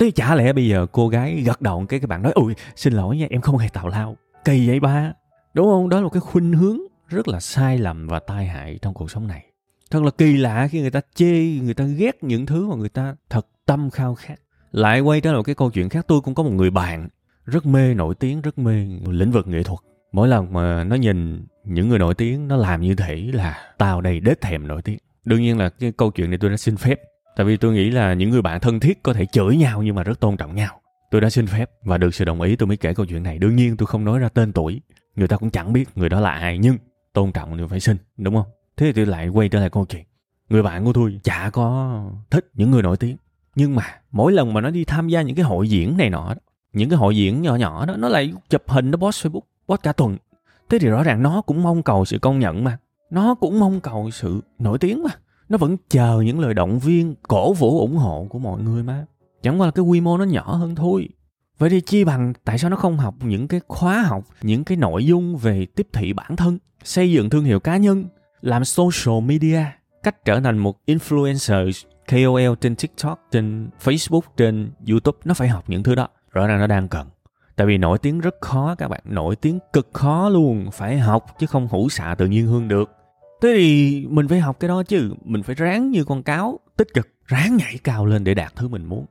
Thế 0.00 0.10
chả 0.10 0.34
lẽ 0.34 0.52
bây 0.52 0.68
giờ 0.68 0.86
cô 0.92 1.08
gái 1.08 1.42
gật 1.46 1.60
đầu 1.60 1.84
cái 1.88 2.00
các 2.00 2.08
bạn 2.08 2.22
nói 2.22 2.32
ui 2.32 2.54
xin 2.76 2.92
lỗi 2.92 3.16
nha, 3.16 3.26
em 3.30 3.40
không 3.40 3.58
hề 3.58 3.68
tào 3.68 3.88
lao. 3.88 4.16
Kỳ 4.44 4.68
vậy 4.68 4.80
ba 4.80 5.12
đúng 5.56 5.66
không? 5.66 5.88
Đó 5.88 5.96
là 5.96 6.02
một 6.02 6.10
cái 6.10 6.20
khuynh 6.20 6.52
hướng 6.52 6.78
rất 7.08 7.28
là 7.28 7.40
sai 7.40 7.78
lầm 7.78 8.06
và 8.08 8.18
tai 8.18 8.46
hại 8.46 8.78
trong 8.82 8.94
cuộc 8.94 9.10
sống 9.10 9.26
này. 9.26 9.46
Thật 9.90 10.02
là 10.02 10.10
kỳ 10.10 10.36
lạ 10.36 10.68
khi 10.70 10.80
người 10.80 10.90
ta 10.90 11.00
chê, 11.14 11.42
người 11.62 11.74
ta 11.74 11.84
ghét 11.84 12.24
những 12.24 12.46
thứ 12.46 12.68
mà 12.68 12.76
người 12.76 12.88
ta 12.88 13.14
thật 13.30 13.46
tâm 13.66 13.90
khao 13.90 14.14
khát. 14.14 14.40
Lại 14.72 15.00
quay 15.00 15.20
trở 15.20 15.32
lại 15.32 15.42
cái 15.44 15.54
câu 15.54 15.70
chuyện 15.70 15.88
khác, 15.88 16.04
tôi 16.08 16.20
cũng 16.20 16.34
có 16.34 16.42
một 16.42 16.50
người 16.50 16.70
bạn 16.70 17.08
rất 17.44 17.66
mê 17.66 17.94
nổi 17.94 18.14
tiếng, 18.14 18.40
rất 18.40 18.58
mê 18.58 18.86
lĩnh 19.06 19.30
vực 19.30 19.46
nghệ 19.48 19.62
thuật. 19.62 19.80
Mỗi 20.12 20.28
lần 20.28 20.52
mà 20.52 20.84
nó 20.84 20.96
nhìn 20.96 21.46
những 21.64 21.88
người 21.88 21.98
nổi 21.98 22.14
tiếng, 22.14 22.48
nó 22.48 22.56
làm 22.56 22.80
như 22.80 22.94
thể 22.94 23.30
là 23.32 23.74
tao 23.78 24.00
đây 24.00 24.20
đết 24.20 24.40
thèm 24.40 24.68
nổi 24.68 24.82
tiếng. 24.82 24.98
Đương 25.24 25.40
nhiên 25.42 25.58
là 25.58 25.68
cái 25.68 25.92
câu 25.92 26.10
chuyện 26.10 26.30
này 26.30 26.38
tôi 26.38 26.50
đã 26.50 26.56
xin 26.56 26.76
phép. 26.76 27.00
Tại 27.36 27.46
vì 27.46 27.56
tôi 27.56 27.72
nghĩ 27.72 27.90
là 27.90 28.14
những 28.14 28.30
người 28.30 28.42
bạn 28.42 28.60
thân 28.60 28.80
thiết 28.80 29.02
có 29.02 29.12
thể 29.12 29.26
chửi 29.26 29.56
nhau 29.56 29.82
nhưng 29.82 29.94
mà 29.94 30.02
rất 30.02 30.20
tôn 30.20 30.36
trọng 30.36 30.54
nhau. 30.54 30.80
Tôi 31.10 31.20
đã 31.20 31.30
xin 31.30 31.46
phép 31.46 31.70
và 31.82 31.98
được 31.98 32.14
sự 32.14 32.24
đồng 32.24 32.40
ý 32.40 32.56
tôi 32.56 32.66
mới 32.66 32.76
kể 32.76 32.94
câu 32.94 33.06
chuyện 33.06 33.22
này. 33.22 33.38
Đương 33.38 33.56
nhiên 33.56 33.76
tôi 33.76 33.86
không 33.86 34.04
nói 34.04 34.18
ra 34.18 34.28
tên 34.28 34.52
tuổi 34.52 34.80
người 35.16 35.28
ta 35.28 35.36
cũng 35.36 35.50
chẳng 35.50 35.72
biết 35.72 35.88
người 35.94 36.08
đó 36.08 36.20
là 36.20 36.30
ai, 36.30 36.58
nhưng 36.58 36.76
tôn 37.12 37.32
trọng 37.32 37.58
thì 37.58 37.64
phải 37.68 37.80
xin 37.80 37.96
đúng 38.16 38.34
không? 38.34 38.46
Thế 38.76 38.86
thì 38.86 38.92
tôi 38.92 39.06
lại 39.06 39.28
quay 39.28 39.48
trở 39.48 39.60
lại 39.60 39.70
câu 39.70 39.84
chuyện. 39.84 40.04
Người 40.48 40.62
bạn 40.62 40.84
của 40.84 40.92
tôi 40.92 41.20
chả 41.24 41.50
có 41.52 42.00
thích 42.30 42.50
những 42.54 42.70
người 42.70 42.82
nổi 42.82 42.96
tiếng, 42.96 43.16
nhưng 43.54 43.74
mà 43.74 43.82
mỗi 44.10 44.32
lần 44.32 44.54
mà 44.54 44.60
nó 44.60 44.70
đi 44.70 44.84
tham 44.84 45.08
gia 45.08 45.22
những 45.22 45.36
cái 45.36 45.44
hội 45.44 45.68
diễn 45.68 45.96
này 45.96 46.10
nọ 46.10 46.34
những 46.76 46.88
cái 46.88 46.98
hội 46.98 47.16
diễn 47.16 47.42
nhỏ 47.42 47.56
nhỏ 47.56 47.86
đó, 47.86 47.96
nó 47.96 48.08
lại 48.08 48.32
chụp 48.48 48.62
hình, 48.66 48.90
nó 48.90 48.98
post 48.98 49.26
facebook, 49.26 49.40
post 49.68 49.82
cả 49.82 49.92
tuần. 49.92 50.16
Thế 50.68 50.78
thì 50.78 50.88
rõ 50.88 51.02
ràng 51.02 51.22
nó 51.22 51.42
cũng 51.42 51.62
mong 51.62 51.82
cầu 51.82 52.04
sự 52.04 52.18
công 52.18 52.38
nhận 52.38 52.64
mà. 52.64 52.78
Nó 53.10 53.34
cũng 53.34 53.60
mong 53.60 53.80
cầu 53.80 54.10
sự 54.10 54.40
nổi 54.58 54.78
tiếng 54.78 55.02
mà. 55.02 55.10
Nó 55.48 55.58
vẫn 55.58 55.76
chờ 55.88 56.20
những 56.20 56.40
lời 56.40 56.54
động 56.54 56.78
viên 56.78 57.14
cổ 57.22 57.52
vũ 57.52 57.80
ủng 57.80 57.96
hộ 57.96 58.26
của 58.30 58.38
mọi 58.38 58.62
người 58.62 58.82
mà. 58.82 59.06
Chẳng 59.42 59.60
qua 59.60 59.66
là 59.66 59.70
cái 59.70 59.84
quy 59.84 60.00
mô 60.00 60.18
nó 60.18 60.24
nhỏ 60.24 60.56
hơn 60.56 60.74
thôi 60.74 61.08
vậy 61.58 61.70
thì 61.70 61.80
chi 61.80 62.04
bằng 62.04 62.32
tại 62.44 62.58
sao 62.58 62.70
nó 62.70 62.76
không 62.76 62.98
học 62.98 63.14
những 63.20 63.48
cái 63.48 63.60
khóa 63.68 64.02
học 64.02 64.24
những 64.42 64.64
cái 64.64 64.76
nội 64.76 65.06
dung 65.06 65.36
về 65.36 65.66
tiếp 65.66 65.88
thị 65.92 66.12
bản 66.12 66.36
thân 66.36 66.58
xây 66.84 67.12
dựng 67.12 67.30
thương 67.30 67.44
hiệu 67.44 67.60
cá 67.60 67.76
nhân 67.76 68.04
làm 68.40 68.64
social 68.64 69.24
media 69.24 69.64
cách 70.02 70.24
trở 70.24 70.40
thành 70.40 70.58
một 70.58 70.80
influencer 70.86 71.72
KOL 72.08 72.54
trên 72.60 72.76
TikTok, 72.76 73.26
trên 73.30 73.68
Facebook, 73.84 74.20
trên 74.36 74.70
YouTube 74.88 75.18
nó 75.24 75.34
phải 75.34 75.48
học 75.48 75.64
những 75.68 75.82
thứ 75.82 75.94
đó. 75.94 76.08
Rõ 76.30 76.46
ràng 76.46 76.58
nó 76.58 76.66
đang 76.66 76.88
cần. 76.88 77.08
Tại 77.56 77.66
vì 77.66 77.78
nổi 77.78 77.98
tiếng 77.98 78.20
rất 78.20 78.34
khó 78.40 78.74
các 78.78 78.88
bạn, 78.88 79.00
nổi 79.04 79.36
tiếng 79.36 79.58
cực 79.72 79.90
khó 79.92 80.28
luôn, 80.28 80.70
phải 80.72 80.98
học 80.98 81.26
chứ 81.38 81.46
không 81.46 81.68
hữu 81.68 81.88
xạ 81.88 82.14
tự 82.18 82.26
nhiên 82.26 82.46
hương 82.46 82.68
được. 82.68 82.90
Thế 83.42 83.52
thì 83.56 84.06
mình 84.10 84.28
phải 84.28 84.40
học 84.40 84.60
cái 84.60 84.68
đó 84.68 84.82
chứ, 84.82 85.10
mình 85.24 85.42
phải 85.42 85.54
ráng 85.54 85.90
như 85.90 86.04
con 86.04 86.22
cáo, 86.22 86.60
tích 86.76 86.88
cực, 86.94 87.08
ráng 87.26 87.56
nhảy 87.56 87.78
cao 87.84 88.06
lên 88.06 88.24
để 88.24 88.34
đạt 88.34 88.56
thứ 88.56 88.68
mình 88.68 88.84
muốn. 88.84 89.06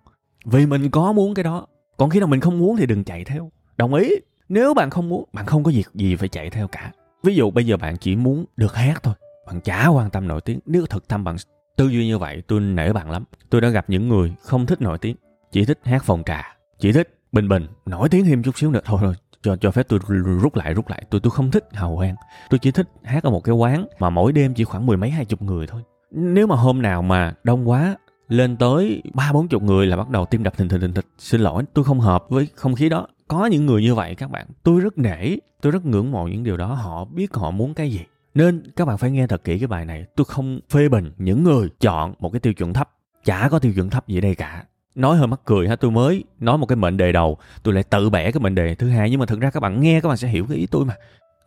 Vì 0.45 0.65
mình 0.65 0.89
có 0.89 1.12
muốn 1.12 1.34
cái 1.34 1.43
đó, 1.43 1.67
còn 1.97 2.10
khi 2.10 2.19
nào 2.19 2.27
mình 2.27 2.39
không 2.39 2.60
muốn 2.60 2.77
thì 2.77 2.86
đừng 2.86 3.03
chạy 3.03 3.23
theo. 3.23 3.51
Đồng 3.77 3.93
ý, 3.93 4.12
nếu 4.49 4.73
bạn 4.73 4.89
không 4.89 5.10
muốn, 5.10 5.25
bạn 5.34 5.45
không 5.45 5.63
có 5.63 5.71
việc 5.71 5.88
gì 5.93 6.15
phải 6.15 6.29
chạy 6.29 6.49
theo 6.49 6.67
cả. 6.67 6.91
Ví 7.23 7.36
dụ 7.36 7.51
bây 7.51 7.65
giờ 7.65 7.77
bạn 7.77 7.97
chỉ 7.97 8.15
muốn 8.15 8.45
được 8.58 8.75
hát 8.75 9.03
thôi, 9.03 9.15
bạn 9.47 9.62
chả 9.62 9.88
quan 9.88 10.10
tâm 10.10 10.27
nổi 10.27 10.41
tiếng. 10.41 10.60
Nếu 10.65 10.86
thực 10.86 11.08
tâm 11.08 11.23
bạn 11.23 11.36
tư 11.77 11.88
duy 11.88 12.08
như 12.08 12.17
vậy, 12.17 12.43
tôi 12.47 12.60
nể 12.60 12.93
bạn 12.93 13.12
lắm. 13.12 13.23
Tôi 13.49 13.62
đã 13.62 13.69
gặp 13.69 13.86
những 13.89 14.10
người 14.10 14.34
không 14.41 14.65
thích 14.65 14.81
nổi 14.81 14.97
tiếng, 14.97 15.15
chỉ 15.51 15.65
thích 15.65 15.79
hát 15.84 16.03
phòng 16.03 16.23
trà, 16.25 16.58
chỉ 16.79 16.91
thích 16.91 17.19
bình 17.31 17.49
bình, 17.49 17.67
nổi 17.86 18.10
tiếng 18.10 18.25
thêm 18.25 18.43
chút 18.43 18.58
xíu 18.58 18.71
nữa 18.71 18.81
thôi 18.86 18.99
rồi 19.03 19.13
cho 19.45 19.55
cho 19.55 19.71
phép 19.71 19.88
tôi 19.89 19.99
rút 20.41 20.55
lại 20.55 20.73
rút 20.73 20.89
lại 20.89 21.03
tôi 21.10 21.21
tôi 21.21 21.31
không 21.31 21.51
thích 21.51 21.67
hào 21.73 21.95
hoang 21.95 22.15
tôi 22.49 22.60
chỉ 22.60 22.71
thích 22.71 22.88
hát 23.03 23.23
ở 23.23 23.29
một 23.29 23.43
cái 23.43 23.55
quán 23.55 23.86
mà 23.99 24.10
mỗi 24.10 24.31
đêm 24.31 24.53
chỉ 24.53 24.63
khoảng 24.63 24.86
mười 24.86 24.97
mấy 24.97 25.10
hai 25.10 25.25
chục 25.25 25.41
người 25.41 25.67
thôi 25.67 25.81
nếu 26.12 26.47
mà 26.47 26.55
hôm 26.55 26.81
nào 26.81 27.01
mà 27.01 27.34
đông 27.43 27.69
quá 27.69 27.95
lên 28.27 28.57
tới 28.57 29.01
ba 29.13 29.31
bốn 29.33 29.47
chục 29.47 29.63
người 29.63 29.88
là 29.88 29.97
bắt 29.97 30.09
đầu 30.09 30.25
tim 30.25 30.43
đập 30.43 30.57
thình 30.57 30.69
thình 30.69 30.81
thình 30.81 30.93
thịch. 30.93 31.07
Xin 31.17 31.41
lỗi, 31.41 31.63
tôi 31.73 31.85
không 31.85 31.99
hợp 31.99 32.25
với 32.29 32.47
không 32.55 32.75
khí 32.75 32.89
đó. 32.89 33.07
Có 33.27 33.45
những 33.45 33.65
người 33.65 33.81
như 33.81 33.95
vậy 33.95 34.15
các 34.15 34.31
bạn, 34.31 34.47
tôi 34.63 34.81
rất 34.81 34.97
nể. 34.97 35.35
Tôi 35.61 35.71
rất 35.71 35.85
ngưỡng 35.85 36.11
mộ 36.11 36.27
những 36.27 36.43
điều 36.43 36.57
đó. 36.57 36.73
Họ 36.73 37.05
biết 37.05 37.33
họ 37.33 37.51
muốn 37.51 37.73
cái 37.73 37.91
gì. 37.91 37.99
Nên 38.35 38.63
các 38.75 38.85
bạn 38.85 38.97
phải 38.97 39.11
nghe 39.11 39.27
thật 39.27 39.43
kỹ 39.43 39.59
cái 39.59 39.67
bài 39.67 39.85
này. 39.85 40.05
Tôi 40.15 40.25
không 40.25 40.59
phê 40.69 40.89
bình 40.89 41.11
những 41.17 41.43
người 41.43 41.69
chọn 41.79 42.13
một 42.19 42.29
cái 42.29 42.39
tiêu 42.39 42.53
chuẩn 42.53 42.73
thấp. 42.73 42.89
Chả 43.25 43.49
có 43.49 43.59
tiêu 43.59 43.73
chuẩn 43.73 43.89
thấp 43.89 44.07
gì 44.07 44.21
đây 44.21 44.35
cả. 44.35 44.63
Nói 44.95 45.17
hơi 45.17 45.27
mắc 45.27 45.39
cười 45.45 45.69
ha, 45.69 45.75
tôi 45.75 45.91
mới 45.91 46.23
nói 46.39 46.57
một 46.57 46.65
cái 46.65 46.75
mệnh 46.75 46.97
đề 46.97 47.11
đầu. 47.11 47.38
Tôi 47.63 47.73
lại 47.73 47.83
tự 47.83 48.09
bẻ 48.09 48.31
cái 48.31 48.39
mệnh 48.39 48.55
đề 48.55 48.75
thứ 48.75 48.89
hai. 48.89 49.09
Nhưng 49.09 49.19
mà 49.19 49.25
thực 49.25 49.39
ra 49.39 49.49
các 49.49 49.59
bạn 49.59 49.81
nghe 49.81 50.01
các 50.01 50.09
bạn 50.09 50.17
sẽ 50.17 50.27
hiểu 50.27 50.45
cái 50.49 50.57
ý 50.57 50.65
tôi 50.65 50.85
mà. 50.85 50.95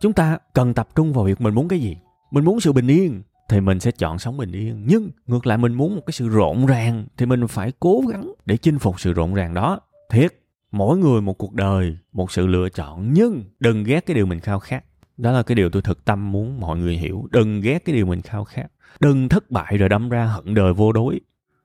Chúng 0.00 0.12
ta 0.12 0.38
cần 0.52 0.74
tập 0.74 0.88
trung 0.94 1.12
vào 1.12 1.24
việc 1.24 1.40
mình 1.40 1.54
muốn 1.54 1.68
cái 1.68 1.78
gì. 1.78 1.96
Mình 2.30 2.44
muốn 2.44 2.60
sự 2.60 2.72
bình 2.72 2.86
yên 2.86 3.22
thì 3.48 3.60
mình 3.60 3.80
sẽ 3.80 3.90
chọn 3.90 4.18
sống 4.18 4.36
bình 4.36 4.52
yên. 4.52 4.84
Nhưng 4.86 5.10
ngược 5.26 5.46
lại 5.46 5.58
mình 5.58 5.74
muốn 5.74 5.96
một 5.96 6.02
cái 6.06 6.12
sự 6.12 6.28
rộn 6.28 6.66
ràng, 6.66 7.06
thì 7.16 7.26
mình 7.26 7.46
phải 7.46 7.72
cố 7.80 8.02
gắng 8.12 8.32
để 8.46 8.56
chinh 8.56 8.78
phục 8.78 9.00
sự 9.00 9.12
rộn 9.12 9.34
ràng 9.34 9.54
đó. 9.54 9.80
Thiệt, 10.10 10.34
mỗi 10.72 10.98
người 10.98 11.20
một 11.20 11.32
cuộc 11.32 11.54
đời, 11.54 11.96
một 12.12 12.32
sự 12.32 12.46
lựa 12.46 12.68
chọn, 12.68 13.12
nhưng 13.12 13.44
đừng 13.60 13.84
ghét 13.84 14.06
cái 14.06 14.14
điều 14.14 14.26
mình 14.26 14.40
khao 14.40 14.58
khát. 14.58 14.84
Đó 15.16 15.32
là 15.32 15.42
cái 15.42 15.54
điều 15.54 15.70
tôi 15.70 15.82
thực 15.82 16.04
tâm 16.04 16.32
muốn 16.32 16.60
mọi 16.60 16.78
người 16.78 16.96
hiểu. 16.96 17.28
Đừng 17.30 17.60
ghét 17.60 17.84
cái 17.84 17.96
điều 17.96 18.06
mình 18.06 18.22
khao 18.22 18.44
khát. 18.44 18.66
Đừng 19.00 19.28
thất 19.28 19.50
bại 19.50 19.78
rồi 19.78 19.88
đâm 19.88 20.08
ra 20.08 20.24
hận 20.24 20.54
đời 20.54 20.72
vô 20.72 20.92
đối. 20.92 21.20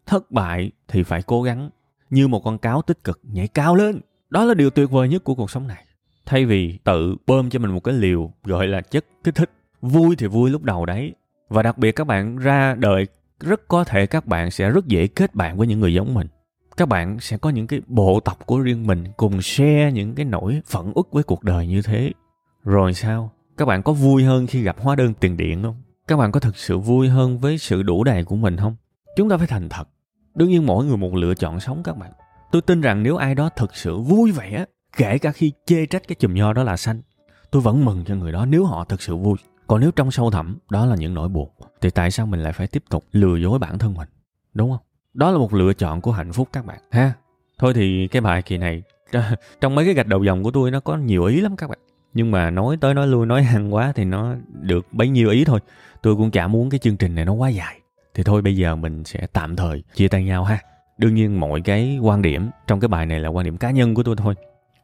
Thất 0.05 0.31
bại 0.31 0.71
thì 0.87 1.03
phải 1.03 1.21
cố 1.21 1.41
gắng 1.43 1.69
như 2.09 2.27
một 2.27 2.39
con 2.43 2.57
cáo 2.57 2.81
tích 2.81 3.03
cực 3.03 3.19
nhảy 3.23 3.47
cao 3.47 3.75
lên. 3.75 3.99
Đó 4.29 4.45
là 4.45 4.53
điều 4.53 4.69
tuyệt 4.69 4.91
vời 4.91 5.09
nhất 5.09 5.23
của 5.23 5.35
cuộc 5.35 5.51
sống 5.51 5.67
này. 5.67 5.85
Thay 6.25 6.45
vì 6.45 6.77
tự 6.83 7.15
bơm 7.27 7.49
cho 7.49 7.59
mình 7.59 7.71
một 7.71 7.83
cái 7.83 7.93
liều 7.93 8.33
gọi 8.43 8.67
là 8.67 8.81
chất 8.81 9.05
kích 9.23 9.35
thích, 9.35 9.51
vui 9.81 10.15
thì 10.15 10.27
vui 10.27 10.49
lúc 10.49 10.63
đầu 10.63 10.85
đấy 10.85 11.13
và 11.53 11.63
đặc 11.63 11.77
biệt 11.77 11.91
các 11.91 12.07
bạn 12.07 12.37
ra 12.37 12.75
đời 12.75 13.07
rất 13.39 13.67
có 13.67 13.83
thể 13.83 14.05
các 14.05 14.25
bạn 14.25 14.51
sẽ 14.51 14.69
rất 14.69 14.87
dễ 14.87 15.07
kết 15.07 15.35
bạn 15.35 15.57
với 15.57 15.67
những 15.67 15.79
người 15.79 15.93
giống 15.93 16.13
mình. 16.13 16.27
Các 16.77 16.87
bạn 16.87 17.19
sẽ 17.19 17.37
có 17.37 17.49
những 17.49 17.67
cái 17.67 17.81
bộ 17.87 18.19
tộc 18.19 18.45
của 18.45 18.59
riêng 18.59 18.87
mình 18.87 19.03
cùng 19.17 19.41
share 19.41 19.91
những 19.91 20.15
cái 20.15 20.25
nỗi 20.25 20.61
phẫn 20.65 20.91
uất 20.95 21.05
với 21.11 21.23
cuộc 21.23 21.43
đời 21.43 21.67
như 21.67 21.81
thế. 21.81 22.11
Rồi 22.63 22.93
sao? 22.93 23.31
Các 23.57 23.65
bạn 23.65 23.83
có 23.83 23.93
vui 23.93 24.23
hơn 24.23 24.47
khi 24.47 24.61
gặp 24.61 24.75
hóa 24.79 24.95
đơn 24.95 25.13
tiền 25.13 25.37
điện 25.37 25.63
không? 25.63 25.75
Các 26.07 26.17
bạn 26.17 26.31
có 26.31 26.39
thực 26.39 26.57
sự 26.57 26.77
vui 26.77 27.09
hơn 27.09 27.39
với 27.39 27.57
sự 27.57 27.83
đủ 27.83 28.03
đầy 28.03 28.23
của 28.23 28.35
mình 28.35 28.57
không? 28.57 28.75
Chúng 29.15 29.29
ta 29.29 29.37
phải 29.37 29.47
thành 29.47 29.69
thật. 29.69 29.87
Đương 30.35 30.49
nhiên 30.49 30.65
mỗi 30.65 30.85
người 30.85 30.97
một 30.97 31.15
lựa 31.15 31.33
chọn 31.33 31.59
sống 31.59 31.83
các 31.83 31.97
bạn. 31.97 32.11
Tôi 32.51 32.61
tin 32.61 32.81
rằng 32.81 33.03
nếu 33.03 33.17
ai 33.17 33.35
đó 33.35 33.49
thực 33.49 33.75
sự 33.75 33.99
vui 33.99 34.31
vẻ, 34.31 34.65
kể 34.97 35.17
cả 35.17 35.31
khi 35.31 35.51
chê 35.65 35.85
trách 35.85 36.07
cái 36.07 36.15
chùm 36.19 36.33
nho 36.33 36.53
đó 36.53 36.63
là 36.63 36.77
xanh, 36.77 37.01
tôi 37.51 37.61
vẫn 37.61 37.85
mừng 37.85 38.03
cho 38.05 38.15
người 38.15 38.31
đó 38.31 38.45
nếu 38.45 38.65
họ 38.65 38.83
thực 38.83 39.01
sự 39.01 39.15
vui 39.15 39.37
còn 39.67 39.81
nếu 39.81 39.91
trong 39.91 40.11
sâu 40.11 40.31
thẳm, 40.31 40.57
đó 40.69 40.85
là 40.85 40.95
những 40.95 41.13
nỗi 41.13 41.29
buồn, 41.29 41.49
thì 41.81 41.89
tại 41.89 42.11
sao 42.11 42.25
mình 42.25 42.39
lại 42.39 42.53
phải 42.53 42.67
tiếp 42.67 42.83
tục 42.89 43.03
lừa 43.11 43.35
dối 43.35 43.59
bản 43.59 43.77
thân 43.77 43.93
mình? 43.93 44.09
Đúng 44.53 44.71
không? 44.71 44.81
Đó 45.13 45.31
là 45.31 45.37
một 45.37 45.53
lựa 45.53 45.73
chọn 45.73 46.01
của 46.01 46.11
hạnh 46.11 46.33
phúc 46.33 46.49
các 46.53 46.65
bạn, 46.65 46.79
ha? 46.91 47.13
Thôi 47.57 47.73
thì 47.73 48.07
cái 48.07 48.21
bài 48.21 48.41
kỳ 48.41 48.57
này, 48.57 48.83
trong 49.61 49.75
mấy 49.75 49.85
cái 49.85 49.93
gạch 49.93 50.07
đầu 50.07 50.23
dòng 50.23 50.43
của 50.43 50.51
tôi 50.51 50.71
nó 50.71 50.79
có 50.79 50.97
nhiều 50.97 51.25
ý 51.25 51.41
lắm 51.41 51.55
các 51.55 51.69
bạn. 51.69 51.79
Nhưng 52.13 52.31
mà 52.31 52.49
nói 52.49 52.77
tới 52.81 52.93
nói 52.93 53.07
lui, 53.07 53.25
nói 53.25 53.43
hăng 53.43 53.73
quá 53.73 53.91
thì 53.95 54.05
nó 54.05 54.35
được 54.61 54.87
bấy 54.91 55.09
nhiêu 55.09 55.29
ý 55.29 55.45
thôi. 55.45 55.59
Tôi 56.01 56.15
cũng 56.15 56.31
chả 56.31 56.47
muốn 56.47 56.69
cái 56.69 56.79
chương 56.79 56.97
trình 56.97 57.15
này 57.15 57.25
nó 57.25 57.33
quá 57.33 57.49
dài. 57.49 57.79
Thì 58.13 58.23
thôi, 58.23 58.41
bây 58.41 58.55
giờ 58.55 58.75
mình 58.75 59.03
sẽ 59.03 59.27
tạm 59.33 59.55
thời 59.55 59.83
chia 59.93 60.07
tay 60.07 60.23
nhau, 60.23 60.43
ha? 60.43 60.59
Đương 60.97 61.15
nhiên 61.15 61.39
mọi 61.39 61.61
cái 61.61 61.97
quan 62.01 62.21
điểm 62.21 62.49
trong 62.67 62.79
cái 62.79 62.87
bài 62.87 63.05
này 63.05 63.19
là 63.19 63.29
quan 63.29 63.45
điểm 63.45 63.57
cá 63.57 63.71
nhân 63.71 63.93
của 63.93 64.03
tôi 64.03 64.15
thôi 64.15 64.35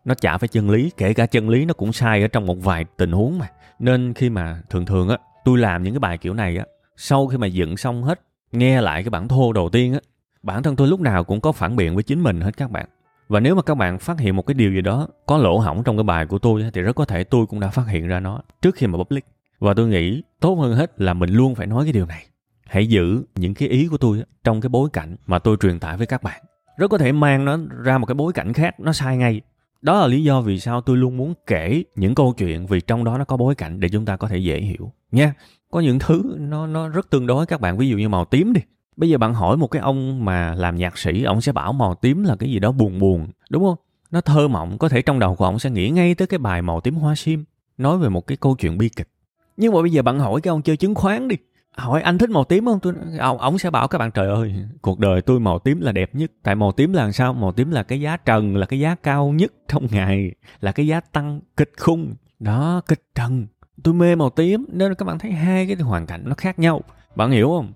nó 0.09 0.15
chả 0.15 0.37
phải 0.37 0.47
chân 0.47 0.69
lý, 0.69 0.91
kể 0.97 1.13
cả 1.13 1.25
chân 1.25 1.49
lý 1.49 1.65
nó 1.65 1.73
cũng 1.73 1.93
sai 1.93 2.21
ở 2.21 2.27
trong 2.27 2.45
một 2.45 2.63
vài 2.63 2.85
tình 2.97 3.11
huống 3.11 3.39
mà. 3.39 3.47
Nên 3.79 4.13
khi 4.13 4.29
mà 4.29 4.61
thường 4.69 4.85
thường 4.85 5.09
á, 5.09 5.17
tôi 5.45 5.57
làm 5.57 5.83
những 5.83 5.93
cái 5.93 5.99
bài 5.99 6.17
kiểu 6.17 6.33
này 6.33 6.57
á, 6.57 6.65
sau 6.97 7.27
khi 7.27 7.37
mà 7.37 7.47
dựng 7.47 7.77
xong 7.77 8.03
hết, 8.03 8.21
nghe 8.51 8.81
lại 8.81 9.03
cái 9.03 9.09
bản 9.09 9.27
thô 9.27 9.53
đầu 9.53 9.69
tiên 9.69 9.93
á, 9.93 9.99
bản 10.43 10.63
thân 10.63 10.75
tôi 10.75 10.87
lúc 10.87 10.99
nào 10.99 11.23
cũng 11.23 11.41
có 11.41 11.51
phản 11.51 11.75
biện 11.75 11.93
với 11.93 12.03
chính 12.03 12.23
mình 12.23 12.41
hết 12.41 12.57
các 12.57 12.71
bạn. 12.71 12.85
Và 13.27 13.39
nếu 13.39 13.55
mà 13.55 13.61
các 13.61 13.75
bạn 13.75 13.99
phát 13.99 14.19
hiện 14.19 14.35
một 14.35 14.41
cái 14.41 14.53
điều 14.53 14.71
gì 14.73 14.81
đó 14.81 15.07
có 15.25 15.37
lỗ 15.37 15.57
hỏng 15.57 15.83
trong 15.83 15.97
cái 15.97 16.03
bài 16.03 16.25
của 16.25 16.39
tôi 16.39 16.65
thì 16.73 16.81
rất 16.81 16.95
có 16.95 17.05
thể 17.05 17.23
tôi 17.23 17.45
cũng 17.45 17.59
đã 17.59 17.69
phát 17.69 17.87
hiện 17.87 18.07
ra 18.07 18.19
nó 18.19 18.41
trước 18.61 18.75
khi 18.75 18.87
mà 18.87 18.97
public. 18.97 19.25
Và 19.59 19.73
tôi 19.73 19.87
nghĩ 19.87 20.23
tốt 20.39 20.55
hơn 20.55 20.75
hết 20.75 21.01
là 21.01 21.13
mình 21.13 21.29
luôn 21.29 21.55
phải 21.55 21.67
nói 21.67 21.83
cái 21.83 21.93
điều 21.93 22.05
này. 22.05 22.25
Hãy 22.65 22.87
giữ 22.87 23.23
những 23.35 23.53
cái 23.53 23.69
ý 23.69 23.87
của 23.87 23.97
tôi 23.97 24.23
trong 24.43 24.61
cái 24.61 24.69
bối 24.69 24.89
cảnh 24.93 25.15
mà 25.27 25.39
tôi 25.39 25.57
truyền 25.61 25.79
tải 25.79 25.97
với 25.97 26.07
các 26.07 26.23
bạn. 26.23 26.41
Rất 26.77 26.91
có 26.91 26.97
thể 26.97 27.11
mang 27.11 27.45
nó 27.45 27.57
ra 27.83 27.97
một 27.97 28.05
cái 28.05 28.15
bối 28.15 28.33
cảnh 28.33 28.53
khác, 28.53 28.79
nó 28.79 28.93
sai 28.93 29.17
ngay 29.17 29.41
đó 29.81 30.01
là 30.01 30.07
lý 30.07 30.23
do 30.23 30.41
vì 30.41 30.59
sao 30.59 30.81
tôi 30.81 30.97
luôn 30.97 31.17
muốn 31.17 31.33
kể 31.47 31.83
những 31.95 32.15
câu 32.15 32.33
chuyện 32.37 32.67
vì 32.67 32.81
trong 32.81 33.03
đó 33.03 33.17
nó 33.17 33.25
có 33.25 33.37
bối 33.37 33.55
cảnh 33.55 33.79
để 33.79 33.89
chúng 33.89 34.05
ta 34.05 34.17
có 34.17 34.27
thể 34.27 34.37
dễ 34.37 34.61
hiểu. 34.61 34.91
Nha, 35.11 35.33
có 35.71 35.79
những 35.79 35.99
thứ 35.99 36.35
nó 36.39 36.67
nó 36.67 36.89
rất 36.89 37.09
tương 37.09 37.27
đối. 37.27 37.45
Các 37.45 37.61
bạn 37.61 37.77
ví 37.77 37.89
dụ 37.89 37.97
như 37.97 38.09
màu 38.09 38.25
tím 38.25 38.53
đi. 38.53 38.61
Bây 38.95 39.09
giờ 39.09 39.17
bạn 39.17 39.33
hỏi 39.33 39.57
một 39.57 39.67
cái 39.67 39.81
ông 39.81 40.25
mà 40.25 40.55
làm 40.55 40.75
nhạc 40.75 40.97
sĩ, 40.97 41.23
ông 41.23 41.41
sẽ 41.41 41.51
bảo 41.51 41.73
màu 41.73 41.95
tím 41.95 42.23
là 42.23 42.35
cái 42.35 42.51
gì 42.51 42.59
đó 42.59 42.71
buồn 42.71 42.99
buồn, 42.99 43.27
đúng 43.49 43.63
không? 43.63 43.75
Nó 44.11 44.21
thơ 44.21 44.47
mộng, 44.47 44.77
có 44.77 44.89
thể 44.89 45.01
trong 45.01 45.19
đầu 45.19 45.35
của 45.35 45.45
ông 45.45 45.59
sẽ 45.59 45.69
nghĩ 45.69 45.89
ngay 45.89 46.15
tới 46.15 46.27
cái 46.27 46.37
bài 46.37 46.61
màu 46.61 46.81
tím 46.81 46.95
hoa 46.95 47.15
sim, 47.15 47.43
nói 47.77 47.97
về 47.97 48.09
một 48.09 48.27
cái 48.27 48.37
câu 48.37 48.55
chuyện 48.55 48.77
bi 48.77 48.89
kịch. 48.89 49.09
Nhưng 49.57 49.73
mà 49.73 49.81
bây 49.81 49.91
giờ 49.91 50.01
bạn 50.01 50.19
hỏi 50.19 50.41
cái 50.41 50.49
ông 50.49 50.61
chơi 50.61 50.77
chứng 50.77 50.95
khoán 50.95 51.27
đi 51.27 51.35
hỏi 51.79 52.01
anh 52.01 52.17
thích 52.17 52.29
màu 52.29 52.43
tím 52.43 52.65
không? 52.65 52.79
Tôi 52.79 52.93
ông 53.19 53.37
ông 53.37 53.57
sẽ 53.57 53.69
bảo 53.69 53.87
các 53.87 53.97
bạn, 53.97 54.11
trời 54.11 54.29
ơi, 54.29 54.55
cuộc 54.81 54.99
đời 54.99 55.21
tôi 55.21 55.39
màu 55.39 55.59
tím 55.59 55.81
là 55.81 55.91
đẹp 55.91 56.15
nhất. 56.15 56.31
Tại 56.43 56.55
màu 56.55 56.71
tím 56.71 56.93
là 56.93 57.11
sao? 57.11 57.33
Màu 57.33 57.51
tím 57.51 57.71
là 57.71 57.83
cái 57.83 58.01
giá 58.01 58.17
trần, 58.17 58.55
là 58.55 58.65
cái 58.65 58.79
giá 58.79 58.95
cao 58.95 59.29
nhất 59.29 59.53
trong 59.67 59.87
ngày, 59.91 60.31
là 60.59 60.71
cái 60.71 60.87
giá 60.87 60.99
tăng 60.99 61.41
kịch 61.57 61.71
khung. 61.77 62.15
Đó, 62.39 62.81
kịch 62.87 63.03
trần. 63.15 63.47
Tôi 63.83 63.93
mê 63.93 64.15
màu 64.15 64.29
tím, 64.29 64.65
nên 64.71 64.95
các 64.95 65.05
bạn 65.05 65.19
thấy 65.19 65.31
hai 65.31 65.67
cái 65.67 65.75
hoàn 65.75 66.05
cảnh 66.05 66.23
nó 66.25 66.35
khác 66.37 66.59
nhau. 66.59 66.81
Bạn 67.15 67.31
hiểu 67.31 67.47
không? 67.47 67.73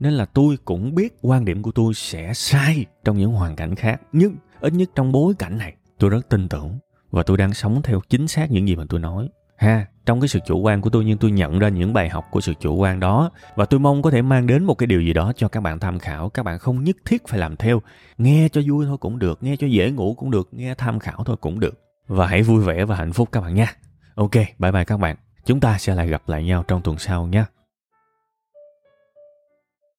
Nên 0.00 0.12
là 0.12 0.24
tôi 0.24 0.56
cũng 0.64 0.94
biết 0.94 1.18
quan 1.22 1.44
điểm 1.44 1.62
của 1.62 1.72
tôi 1.72 1.94
sẽ 1.94 2.34
sai 2.34 2.86
trong 3.04 3.18
những 3.18 3.32
hoàn 3.32 3.56
cảnh 3.56 3.74
khác, 3.74 4.00
nhưng 4.12 4.36
ít 4.60 4.72
nhất 4.72 4.90
trong 4.94 5.12
bối 5.12 5.34
cảnh 5.38 5.58
này, 5.58 5.74
tôi 5.98 6.10
rất 6.10 6.28
tin 6.28 6.48
tưởng 6.48 6.78
và 7.10 7.22
tôi 7.22 7.36
đang 7.36 7.54
sống 7.54 7.82
theo 7.82 8.00
chính 8.08 8.28
xác 8.28 8.50
những 8.50 8.68
gì 8.68 8.76
mà 8.76 8.84
tôi 8.88 9.00
nói. 9.00 9.28
Ha 9.56 9.86
trong 10.06 10.20
cái 10.20 10.28
sự 10.28 10.38
chủ 10.46 10.58
quan 10.58 10.80
của 10.80 10.90
tôi, 10.90 11.04
nhưng 11.04 11.18
tôi 11.18 11.30
nhận 11.30 11.58
ra 11.58 11.68
những 11.68 11.92
bài 11.92 12.08
học 12.08 12.24
của 12.30 12.40
sự 12.40 12.54
chủ 12.60 12.74
quan 12.74 13.00
đó. 13.00 13.30
Và 13.54 13.64
tôi 13.64 13.80
mong 13.80 14.02
có 14.02 14.10
thể 14.10 14.22
mang 14.22 14.46
đến 14.46 14.64
một 14.64 14.74
cái 14.74 14.86
điều 14.86 15.00
gì 15.00 15.12
đó 15.12 15.32
cho 15.36 15.48
các 15.48 15.60
bạn 15.60 15.78
tham 15.78 15.98
khảo. 15.98 16.28
Các 16.28 16.42
bạn 16.42 16.58
không 16.58 16.84
nhất 16.84 16.96
thiết 17.04 17.28
phải 17.28 17.38
làm 17.38 17.56
theo. 17.56 17.82
Nghe 18.18 18.48
cho 18.52 18.60
vui 18.68 18.86
thôi 18.86 18.96
cũng 19.00 19.18
được, 19.18 19.42
nghe 19.42 19.56
cho 19.56 19.66
dễ 19.66 19.90
ngủ 19.90 20.14
cũng 20.18 20.30
được, 20.30 20.48
nghe 20.52 20.74
tham 20.74 20.98
khảo 20.98 21.24
thôi 21.24 21.36
cũng 21.40 21.60
được. 21.60 21.80
Và 22.08 22.26
hãy 22.26 22.42
vui 22.42 22.64
vẻ 22.64 22.84
và 22.84 22.96
hạnh 22.96 23.12
phúc 23.12 23.28
các 23.32 23.40
bạn 23.40 23.54
nha. 23.54 23.72
Ok, 24.14 24.34
bye 24.58 24.72
bye 24.72 24.84
các 24.84 24.96
bạn. 24.96 25.16
Chúng 25.44 25.60
ta 25.60 25.78
sẽ 25.78 25.94
lại 25.94 26.08
gặp 26.08 26.22
lại 26.26 26.44
nhau 26.44 26.64
trong 26.68 26.82
tuần 26.82 26.98
sau 26.98 27.26
nhé 27.26 27.44